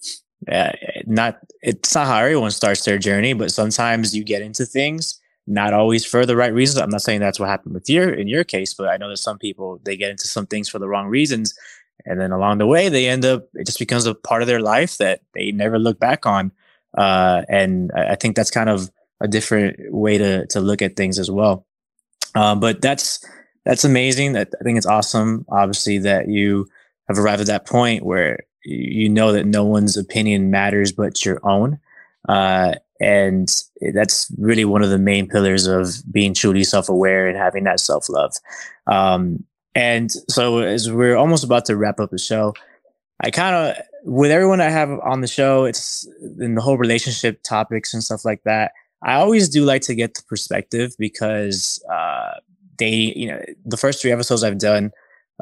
[0.51, 0.73] uh,
[1.07, 5.75] not it's not how everyone starts their journey, but sometimes you get into things not
[5.75, 6.79] always for the right reasons.
[6.81, 9.19] I'm not saying that's what happened with your in your case, but I know that
[9.19, 11.55] some people they get into some things for the wrong reasons
[12.07, 14.61] and then along the way they end up it just becomes a part of their
[14.61, 16.53] life that they never look back on.
[16.97, 18.89] Uh, and i think that's kind of
[19.21, 21.67] a different way to to look at things as well.
[22.35, 23.25] Um, but that's
[23.65, 26.69] that's amazing that i think it's awesome obviously that you
[27.09, 31.41] have arrived at that point where you know that no one's opinion matters but your
[31.47, 31.79] own.
[32.29, 37.65] Uh, and that's really one of the main pillars of being truly self-aware and having
[37.65, 38.35] that self-love.
[38.87, 39.45] Um,
[39.75, 42.55] and so as we're almost about to wrap up the show,
[43.21, 46.07] I kind of with everyone I have on the show, it's
[46.39, 48.73] in the whole relationship topics and stuff like that.
[49.03, 52.35] I always do like to get the perspective because uh,
[52.77, 53.21] dating.
[53.21, 54.93] You know, the first three episodes I've done,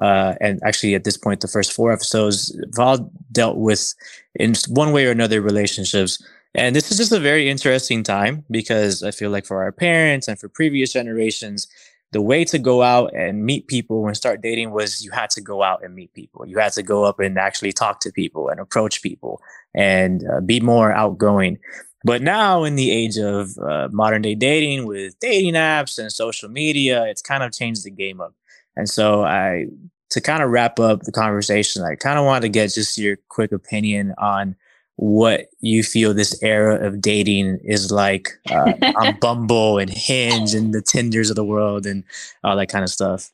[0.01, 3.95] uh, and actually at this point, the first four episodes have all dealt with
[4.35, 6.22] in one way or another relationships.
[6.55, 10.28] And this is just a very interesting time because I feel like for our parents
[10.28, 11.66] and for previous generations,
[12.12, 15.40] the way to go out and meet people and start dating was you had to
[15.40, 16.46] go out and meet people.
[16.46, 19.40] You had to go up and actually talk to people and approach people
[19.74, 21.58] and uh, be more outgoing.
[22.04, 26.48] But now, in the age of uh, modern day dating with dating apps and social
[26.48, 28.34] media, it's kind of changed the game up.
[28.76, 29.66] And so, I
[30.10, 33.16] to kind of wrap up the conversation, I kind of wanted to get just your
[33.28, 34.56] quick opinion on
[34.97, 40.72] what you feel this era of dating is like uh, on Bumble and Hinge and
[40.72, 42.05] the Tinders of the world and
[42.45, 43.30] all that kind of stuff.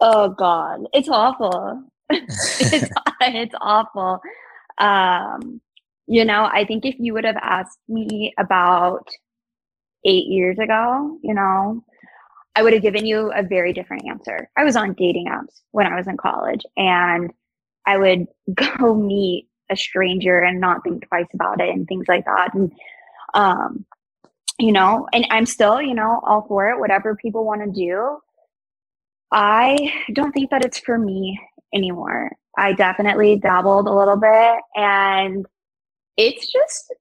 [0.00, 1.82] Oh God, it's awful.
[2.10, 2.90] it's,
[3.20, 4.20] it's awful.
[4.78, 5.60] Um,
[6.06, 9.06] you know, I think if you would have asked me about
[10.04, 11.84] eight years ago, you know,
[12.56, 14.50] I would have given you a very different answer.
[14.56, 17.30] I was on dating apps when I was in college and
[17.86, 22.24] I would go meet a stranger and not think twice about it and things like
[22.24, 22.54] that.
[22.54, 22.72] And,
[23.34, 23.84] um,
[24.58, 28.18] you know, and I'm still, you know, all for it, whatever people want to do.
[29.32, 31.40] I don't think that it's for me
[31.74, 32.32] anymore.
[32.58, 35.46] I definitely dabbled a little bit and
[36.16, 36.94] it's just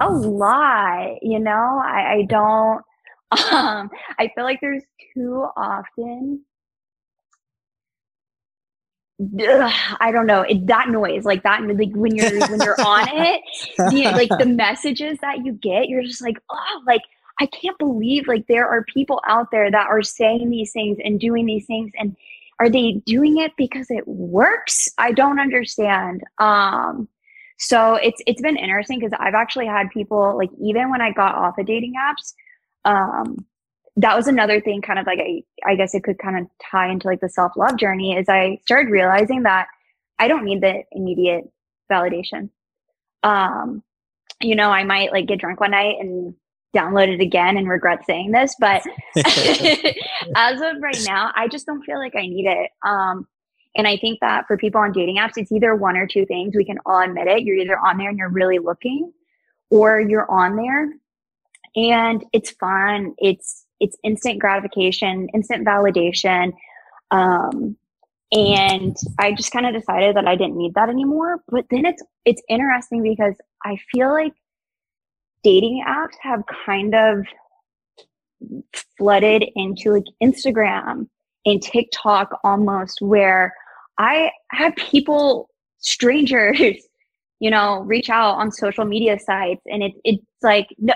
[0.00, 2.82] a lot, you know, I, I don't,
[3.52, 4.82] um, I feel like there's
[5.14, 6.44] too often
[9.20, 13.08] Ugh, I don't know it, that noise like that like when you're when you're on
[13.12, 13.42] it
[13.76, 17.02] the, like the messages that you get you're just like oh like
[17.40, 21.20] I can't believe like there are people out there that are saying these things and
[21.20, 22.16] doing these things and
[22.58, 24.88] are they doing it because it works?
[24.98, 27.08] I don't understand um
[27.56, 31.36] so it's it's been interesting because I've actually had people like even when I got
[31.36, 32.34] off of dating apps
[32.84, 33.46] um
[33.96, 36.90] that was another thing kind of like I, I guess it could kind of tie
[36.90, 39.68] into like the self-love journey is I started realizing that
[40.18, 41.44] I don't need the immediate
[41.90, 42.50] validation.
[43.22, 43.82] Um,
[44.40, 46.34] you know, I might like get drunk one night and
[46.74, 48.82] download it again and regret saying this, but
[50.36, 52.70] as of right now, I just don't feel like I need it.
[52.84, 53.28] Um,
[53.76, 56.54] and I think that for people on dating apps, it's either one or two things.
[56.56, 57.42] We can all admit it.
[57.42, 59.12] You're either on there and you're really looking,
[59.70, 60.90] or you're on there
[61.76, 63.14] and it's fun.
[63.18, 66.54] It's it's instant gratification, instant validation.
[67.10, 67.76] Um,
[68.32, 71.42] and I just kind of decided that I didn't need that anymore.
[71.48, 74.32] But then it's it's interesting because I feel like
[75.42, 77.26] dating apps have kind of
[78.96, 81.06] flooded into like Instagram
[81.44, 83.52] and TikTok almost where
[83.98, 86.58] I have people, strangers,
[87.38, 90.94] you know, reach out on social media sites and it, it's like, no,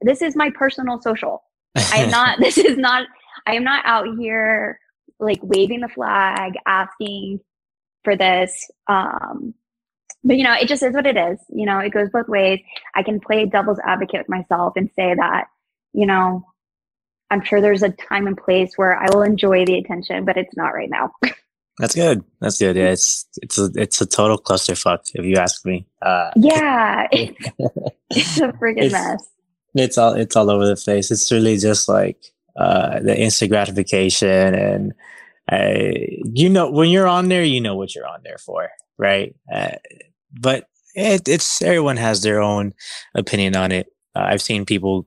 [0.00, 1.42] this is my personal social.
[1.74, 3.06] I am not, this is not,
[3.46, 4.78] I am not out here
[5.18, 7.40] like waving the flag, asking
[8.04, 8.70] for this.
[8.88, 9.54] Um,
[10.24, 11.38] but you know, it just is what it is.
[11.48, 12.60] You know, it goes both ways.
[12.94, 15.46] I can play devil's advocate with myself and say that,
[15.92, 16.44] you know,
[17.30, 20.54] I'm sure there's a time and place where I will enjoy the attention, but it's
[20.56, 21.12] not right now.
[21.78, 22.22] That's good.
[22.40, 22.76] That's good.
[22.76, 25.86] Yeah, it's it's a it's a total clusterfuck if you ask me.
[26.02, 27.48] Uh, yeah, it's,
[28.10, 29.32] it's a freaking it's, mess
[29.74, 31.10] it's all it's all over the place.
[31.10, 32.18] It's really just like
[32.56, 34.94] uh, the instant gratification, and
[35.50, 35.88] uh,
[36.32, 39.34] you know when you're on there, you know what you're on there for, right?
[39.52, 39.76] Uh,
[40.32, 42.74] but it, it's everyone has their own
[43.14, 43.92] opinion on it.
[44.14, 45.06] Uh, I've seen people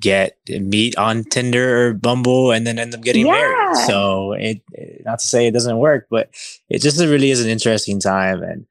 [0.00, 3.32] get meet on Tinder or Bumble and then end up getting yeah.
[3.32, 3.76] married.
[3.86, 4.62] So it
[5.04, 6.30] not to say it doesn't work, but
[6.68, 8.66] it just really is an interesting time and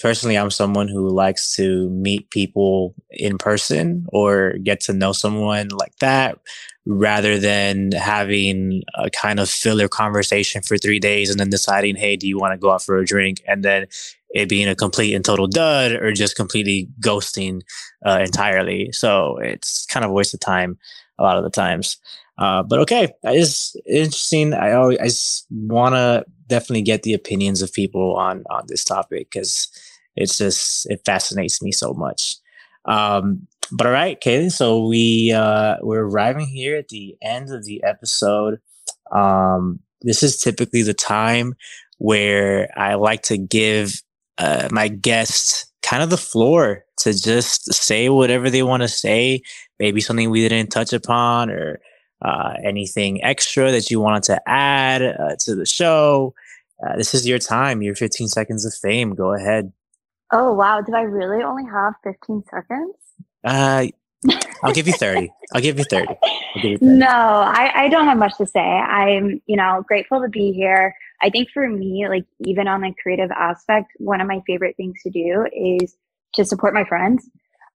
[0.00, 5.68] personally, I'm someone who likes to meet people in person or get to know someone
[5.68, 6.38] like that
[6.86, 12.16] rather than having a kind of filler conversation for three days and then deciding, hey,
[12.16, 13.42] do you want to go out for a drink?
[13.46, 13.86] And then
[14.34, 17.62] it being a complete and total dud or just completely ghosting
[18.04, 18.90] uh, entirely.
[18.92, 20.76] So it's kind of a waste of time
[21.18, 21.98] a lot of the times.
[22.36, 24.52] Uh, but okay, it's interesting.
[24.52, 26.24] I always I want to
[26.54, 29.68] definitely get the opinions of people on on this topic because
[30.16, 32.36] it's just it fascinates me so much.
[32.84, 34.52] Um, but all right, Kaylin.
[34.52, 38.60] So we uh, we're arriving here at the end of the episode.
[39.10, 41.54] Um, this is typically the time
[41.98, 44.02] where I like to give
[44.38, 49.42] uh, my guests kind of the floor to just say whatever they want to say.
[49.80, 51.80] Maybe something we didn't touch upon or
[52.22, 56.34] uh, anything extra that you wanted to add uh, to the show.
[56.84, 59.14] Uh, this is your time, your 15 seconds of fame.
[59.14, 59.72] Go ahead.
[60.32, 60.80] Oh, wow.
[60.80, 62.94] Do I really only have 15 seconds?
[63.42, 63.86] Uh,
[64.62, 65.30] I'll give you 30.
[65.54, 66.06] I'll give you 30.
[66.56, 66.86] Give you 30.
[66.86, 68.60] No, I, I don't have much to say.
[68.60, 70.94] I'm, you know, grateful to be here.
[71.22, 75.00] I think for me, like even on the creative aspect, one of my favorite things
[75.02, 75.96] to do is
[76.34, 77.28] to support my friends.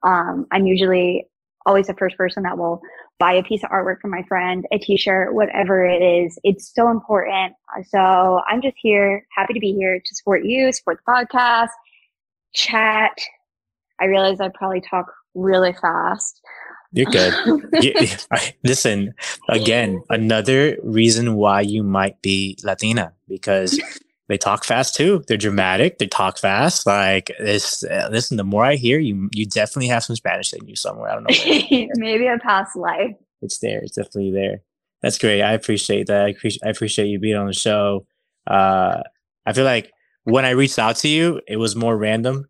[0.03, 1.27] Um, I'm usually
[1.65, 2.81] always the first person that will
[3.19, 6.39] buy a piece of artwork from my friend, a t-shirt, whatever it is.
[6.43, 7.53] It's so important.
[7.89, 11.69] So I'm just here, happy to be here to support you, support the podcast,
[12.53, 13.11] chat.
[13.99, 16.41] I realize I probably talk really fast.
[16.91, 17.33] You're good.
[18.63, 19.13] listen,
[19.49, 23.79] again, another reason why you might be Latina because
[24.29, 25.23] they talk fast too.
[25.27, 25.97] They're dramatic.
[25.97, 26.85] They talk fast.
[26.85, 27.83] Like this.
[27.83, 31.09] Uh, listen, the more I hear you, you definitely have some Spanish in you somewhere.
[31.09, 31.87] I don't know.
[31.95, 33.15] Maybe a past life.
[33.41, 33.79] It's there.
[33.79, 34.61] It's definitely there.
[35.01, 35.41] That's great.
[35.41, 36.25] I appreciate that.
[36.25, 36.61] I appreciate.
[36.63, 38.05] I appreciate you being on the show.
[38.45, 39.01] Uh,
[39.47, 39.91] I feel like
[40.25, 42.47] when I reached out to you, it was more random.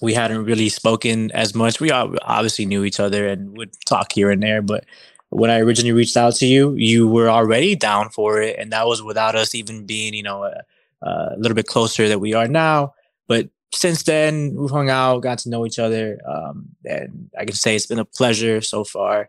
[0.00, 1.80] We hadn't really spoken as much.
[1.80, 4.84] We obviously knew each other and would talk here and there, but
[5.30, 8.86] when I originally reached out to you, you were already down for it, and that
[8.86, 10.62] was without us even being, you know, a,
[11.02, 12.94] uh, a little bit closer than we are now.
[13.26, 17.54] But since then, we've hung out, got to know each other, um, and I can
[17.54, 19.28] say it's been a pleasure so far.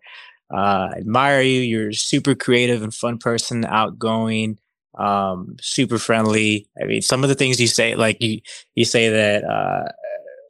[0.54, 1.62] Uh, I admire you.
[1.62, 4.60] You're super creative and fun person, outgoing,
[4.98, 6.68] um, super friendly.
[6.80, 8.42] I mean, some of the things you say, like you,
[8.76, 9.92] you say that, uh,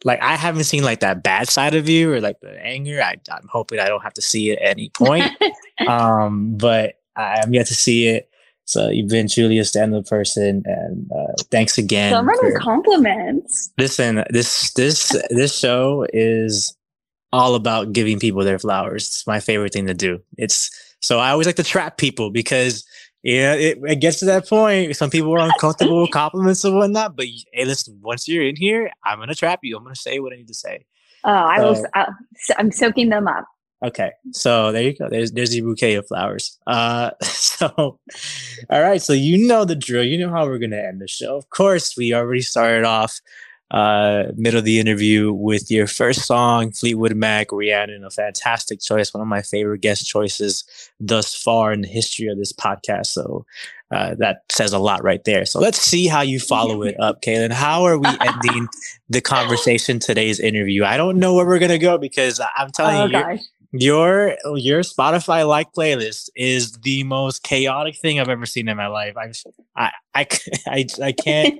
[0.04, 3.02] like I haven't seen like that bad side of you or like the anger.
[3.02, 5.26] I, am hoping I don't have to see it at any point.
[5.88, 8.30] um, but I'm yet to see it.
[8.66, 12.12] So you've been truly a stand-up person, and uh, thanks again.
[12.12, 13.72] So many for, compliments.
[13.78, 16.76] Listen, this this this show is
[17.32, 19.06] all about giving people their flowers.
[19.06, 20.20] It's my favorite thing to do.
[20.38, 22.84] It's so I always like to trap people because
[23.22, 24.96] yeah, it, it gets to that point.
[24.96, 27.16] Some people are uncomfortable with compliments and whatnot.
[27.16, 29.78] But hey, listen, once you're in here, I'm gonna trap you.
[29.78, 30.86] I'm gonna say what I need to say.
[31.24, 31.86] Oh, I so, will.
[31.94, 32.06] Uh,
[32.58, 33.46] I'm soaking them up.
[33.86, 35.10] Okay, so there you go.
[35.10, 36.58] There's there's a bouquet of flowers.
[36.66, 40.04] Uh, so all right, so you know the drill.
[40.04, 41.38] You know how we're gonna end the show.
[41.38, 43.22] Of course, we already started off
[43.72, 49.14] uh middle of the interview with your first song, Fleetwood Mac, Rhiannon, a fantastic choice,
[49.14, 50.64] one of my favorite guest choices
[51.00, 53.08] thus far in the history of this podcast.
[53.08, 53.46] So
[53.92, 55.46] uh, that says a lot right there.
[55.46, 57.52] So let's see how you follow it up, Kaylin.
[57.52, 58.68] How are we ending
[59.10, 60.84] the conversation today's interview?
[60.84, 63.40] I don't know where we're gonna go because I'm telling oh, you,
[63.72, 68.88] your your Spotify like playlist is the most chaotic thing I've ever seen in my
[68.88, 69.16] life.
[69.18, 69.32] I
[69.76, 70.28] I I,
[70.68, 71.60] I, I can't.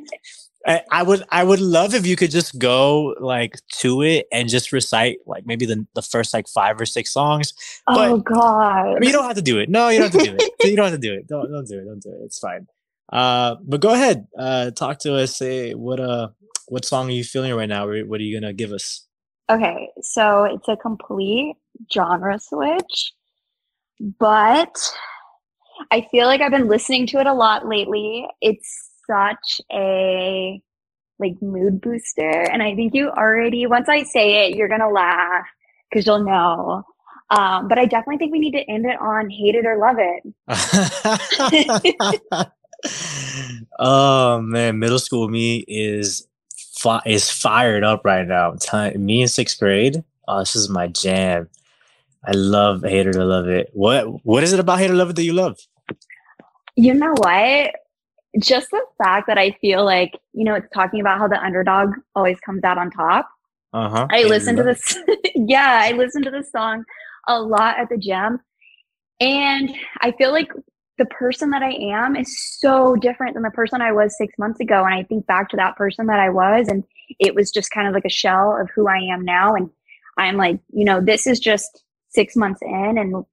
[0.68, 4.50] I, I would I would love if you could just go like to it and
[4.50, 7.54] just recite like maybe the, the first like five or six songs.
[7.86, 8.96] But, oh God!
[8.96, 9.70] I mean, you don't have to do it.
[9.70, 10.50] No, you don't have to do it.
[10.64, 11.28] you don't have to do it.
[11.28, 11.86] Don't don't do it.
[11.86, 12.26] Don't do it.
[12.26, 12.68] It's fine.
[13.12, 14.28] Uh, but go ahead.
[14.38, 15.36] Uh, talk to us.
[15.36, 16.30] Say what uh
[16.68, 17.86] what song are you feeling right now?
[17.86, 19.06] What are you gonna give us?
[19.50, 21.56] Okay, so it's a complete
[21.94, 23.14] genre switch,
[24.20, 24.76] but
[25.92, 28.26] I feel like I've been listening to it a lot lately.
[28.42, 30.60] It's such a
[31.20, 35.46] like mood booster, and I think you already once I say it, you're gonna laugh
[35.90, 36.84] because you'll know.
[37.30, 39.98] Um, but I definitely think we need to end it on hate it or love
[40.00, 40.24] it.
[43.80, 46.28] oh man, middle school me is
[46.86, 48.56] fi- is fired up right now.
[48.96, 50.04] me in sixth grade.
[50.28, 51.50] Oh, this is my jam.
[52.24, 53.70] I love Hate It or Love It.
[53.74, 55.60] What what is it about Hate It or Love It that you love?
[56.76, 57.72] You know what?
[58.40, 61.94] Just the fact that I feel like, you know, it's talking about how the underdog
[62.16, 63.30] always comes out on top.
[63.74, 64.08] Uh-huh.
[64.10, 64.98] I listen to this
[65.36, 66.84] yeah, I listen to this song
[67.28, 68.40] a lot at the gym.
[69.20, 70.52] And I feel like
[70.98, 74.60] the person that I am is so different than the person I was six months
[74.60, 74.84] ago.
[74.86, 76.84] And I think back to that person that I was, and
[77.20, 79.56] it was just kind of like a shell of who I am now.
[79.56, 79.70] And
[80.18, 83.26] I'm like, you know, this is just six months in and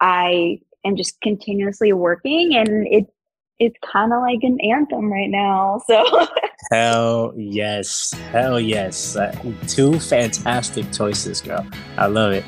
[0.00, 3.06] I am just continuously working and it
[3.58, 5.80] it's kind of like an anthem right now.
[5.88, 6.26] So
[6.70, 9.36] hell yes, hell yes, uh,
[9.66, 11.66] two fantastic choices, girl.
[11.98, 12.44] I love it.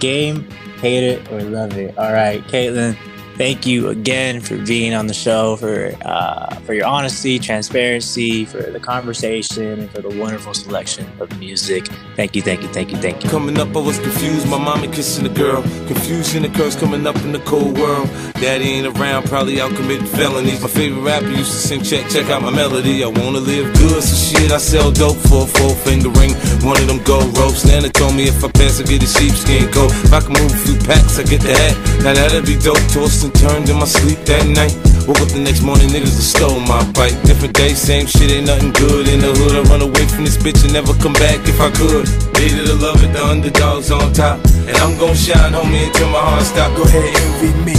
[0.00, 0.50] Game,
[0.80, 1.96] hate it or love it.
[1.98, 2.96] All right, Caitlin
[3.40, 8.60] thank you again for being on the show, for uh, for your honesty, transparency, for
[8.60, 11.86] the conversation, and for the wonderful selection of music.
[12.16, 13.30] Thank you, thank you, thank you, thank you.
[13.30, 14.46] Coming up, I was confused.
[14.46, 15.62] My mommy kissing a girl.
[15.88, 18.10] Confusion occurs coming up in the cold world.
[18.34, 20.60] Daddy ain't around, probably out committing felonies.
[20.60, 23.02] My favorite rapper used to sing, check, check out my melody.
[23.02, 26.34] I wanna live good, so shit, I sell dope for a four finger ring.
[26.60, 27.64] One of them gold ropes.
[27.64, 29.92] Nana told me if I pass, I get a sheepskin coat.
[30.04, 32.04] If I can move a few packs, I get the hat.
[32.04, 32.76] Now that'd be dope.
[32.92, 34.74] Tossed and turned in my sleep that night.
[35.06, 37.14] Woke up the next morning, niggas have stole my bike.
[37.22, 39.08] Different day, same shit, ain't nothing good.
[39.08, 41.70] In the hood, I run away from this bitch and never come back if I
[41.70, 42.06] could.
[42.38, 44.42] Needed to love it, the underdogs on top.
[44.66, 46.70] And I'm gon' shine, homie, until my heart stop.
[46.76, 47.76] Go ahead, envy me.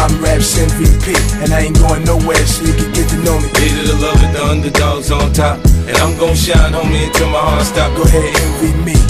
[0.00, 1.12] I'm Raps MVP,
[1.44, 3.48] and I ain't going nowhere, so you can get to know me.
[3.60, 5.60] Needed to love it, the underdogs on top.
[5.86, 7.90] And I'm gon' shine, homie, until my heart stop.
[7.96, 9.09] Go ahead, envy me.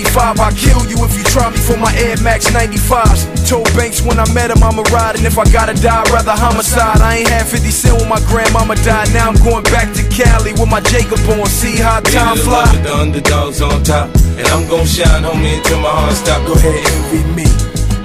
[0.01, 3.29] 95, I'll kill you if you try me for my Air Max 95s.
[3.47, 7.01] Told Banks when I met him, I'ma ride, and if I gotta die, rather homicide.
[7.01, 9.13] I ain't had 50 cent when my grandmama died.
[9.13, 11.45] Now I'm going back to Cali with my Jacob on.
[11.45, 12.65] See how time fly.
[12.73, 14.09] it, the underdogs on top.
[14.41, 16.41] And I'm gon' shine, homie, until my heart stop.
[16.47, 17.47] Go ahead, envy me.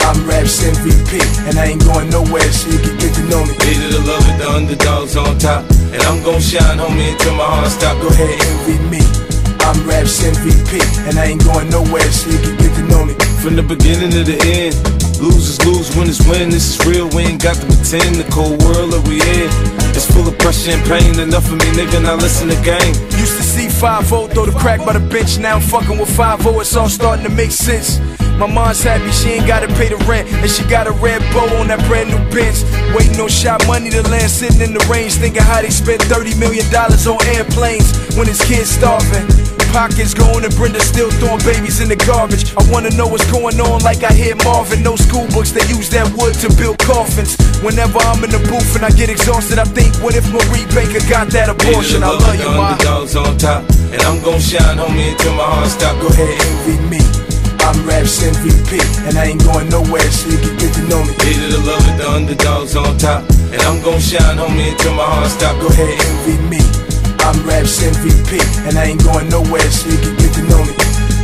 [0.05, 1.17] I'm Raps MVP,
[1.49, 3.57] and I ain't going nowhere, so you can get to know me.
[3.65, 5.65] Needed to love with the underdogs on top.
[5.97, 7.97] And I'm gon' shine, homie, until my heart stop.
[8.03, 9.26] Go ahead, envy me.
[9.67, 10.79] I'm Raps MVP,
[11.11, 13.19] and I ain't going nowhere, so you can get to know me.
[13.43, 14.79] From the beginning to the end,
[15.19, 16.55] losers lose, winners win.
[16.55, 18.15] This is real, we ain't got to pretend.
[18.15, 19.51] The cold world that we in,
[19.91, 21.19] it's full of pressure and pain.
[21.19, 22.95] Enough of me, nigga, now listen to game.
[23.19, 25.43] Used to see 5 throw the crack by the bench.
[25.43, 27.99] Now I'm fucking with 5 it's all starting to make sense.
[28.39, 31.51] My mom's happy she ain't gotta pay the rent, and she got a red bow
[31.59, 32.63] on that brand new Benz.
[32.95, 36.39] Waiting on shot money to land, sitting in the range, thinking how they spent 30
[36.39, 39.56] million dollars on airplanes when his kids starving.
[39.73, 42.55] Pockets going and Brenda still throwing babies in the garbage.
[42.57, 44.83] I wanna know what's going on, like I hear Marvin.
[44.83, 47.37] No school books, they use that wood to build coffins.
[47.63, 51.03] Whenever I'm in the booth and I get exhausted, I think, what if Marie Baker
[51.09, 52.03] got that abortion?
[52.03, 52.73] I love you, the ma.
[52.75, 53.65] underdogs on top.
[53.93, 55.95] And I'm gon' shine, homie, until my heart stop.
[56.01, 57.01] Go ahead, envy me.
[57.67, 58.79] I'm Raps MVP,
[59.09, 61.13] and I ain't going nowhere, so you can get to know me.
[61.25, 63.25] Needed to love it, the underdogs on top.
[63.51, 65.59] And I'm gon' shine, homie, until my heart stop.
[65.61, 66.86] Go ahead, envy me.
[67.27, 68.39] I'm Raps MVP,
[68.69, 71.16] and I ain't going nowhere, so you can get to know me.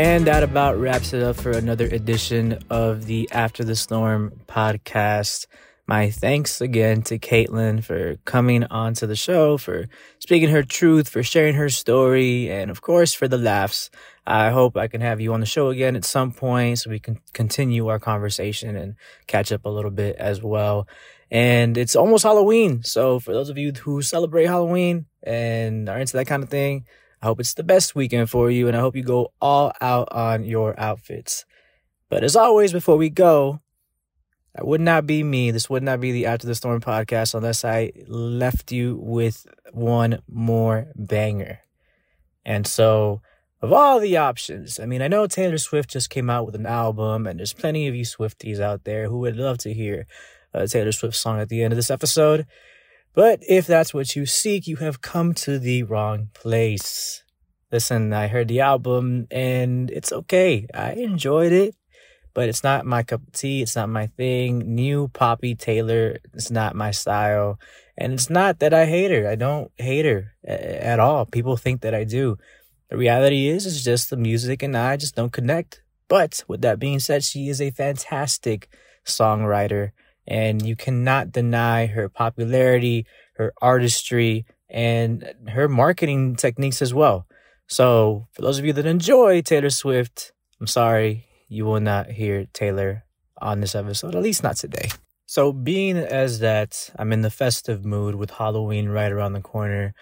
[0.00, 5.46] And that about wraps it up for another edition of the After the Storm podcast.
[5.86, 11.22] My thanks again to Caitlin for coming onto the show, for speaking her truth, for
[11.22, 13.90] sharing her story, and of course for the laughs.
[14.26, 16.98] I hope I can have you on the show again at some point so we
[16.98, 18.94] can continue our conversation and
[19.26, 20.88] catch up a little bit as well.
[21.30, 22.82] And it's almost Halloween.
[22.84, 26.86] So for those of you who celebrate Halloween and are into that kind of thing,
[27.22, 30.08] I hope it's the best weekend for you and I hope you go all out
[30.12, 31.44] on your outfits.
[32.08, 33.60] But as always, before we go,
[34.54, 35.50] that would not be me.
[35.50, 40.20] This would not be the After the Storm podcast unless I left you with one
[40.28, 41.60] more banger.
[42.44, 43.20] And so,
[43.62, 46.66] of all the options, I mean, I know Taylor Swift just came out with an
[46.66, 50.06] album, and there's plenty of you Swifties out there who would love to hear
[50.52, 52.46] a Taylor Swift song at the end of this episode.
[53.14, 57.24] But if that's what you seek, you have come to the wrong place.
[57.72, 60.66] Listen, I heard the album and it's okay.
[60.74, 61.74] I enjoyed it,
[62.34, 63.62] but it's not my cup of tea.
[63.62, 64.74] It's not my thing.
[64.74, 67.58] New Poppy Taylor, it's not my style.
[67.98, 69.28] And it's not that I hate her.
[69.28, 71.26] I don't hate her at all.
[71.26, 72.38] People think that I do.
[72.90, 75.82] The reality is, it's just the music and I just don't connect.
[76.08, 78.68] But with that being said, she is a fantastic
[79.04, 79.90] songwriter
[80.30, 83.04] and you cannot deny her popularity,
[83.34, 87.26] her artistry, and her marketing techniques as well.
[87.66, 92.46] So, for those of you that enjoy Taylor Swift, I'm sorry you will not hear
[92.52, 93.04] Taylor
[93.42, 94.88] on this episode, at least not today.
[95.26, 99.94] So, being as that I'm in the festive mood with Halloween right around the corner,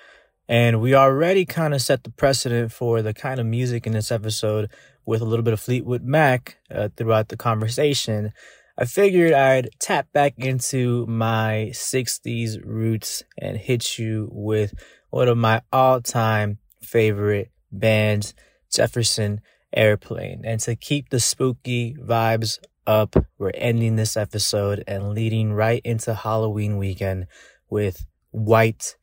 [0.47, 4.13] and we already kind of set the precedent for the kind of music in this
[4.13, 4.71] episode
[5.07, 8.33] with a little bit of Fleetwood Mac uh, throughout the conversation.
[8.81, 14.73] I figured I'd tap back into my 60s roots and hit you with
[15.11, 18.35] one of my all time favorite bands,
[18.73, 19.41] Jefferson
[19.75, 20.43] Airplane.
[20.45, 26.15] And to keep the spooky vibes up, we're ending this episode and leading right into
[26.15, 27.27] Halloween weekend
[27.69, 28.97] with White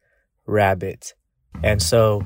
[0.45, 1.15] rabbit.
[1.63, 2.23] And so,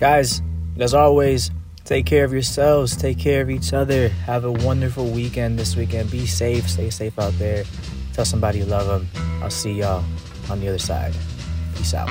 [0.00, 0.42] guys,
[0.80, 1.52] as always,
[1.84, 4.08] take care of yourselves, take care of each other.
[4.08, 6.10] Have a wonderful weekend this weekend.
[6.10, 7.64] Be safe, stay safe out there.
[8.12, 9.08] Tell somebody you love them.
[9.42, 10.04] I'll see y'all
[10.50, 11.14] on the other side.
[11.74, 12.08] Peace out.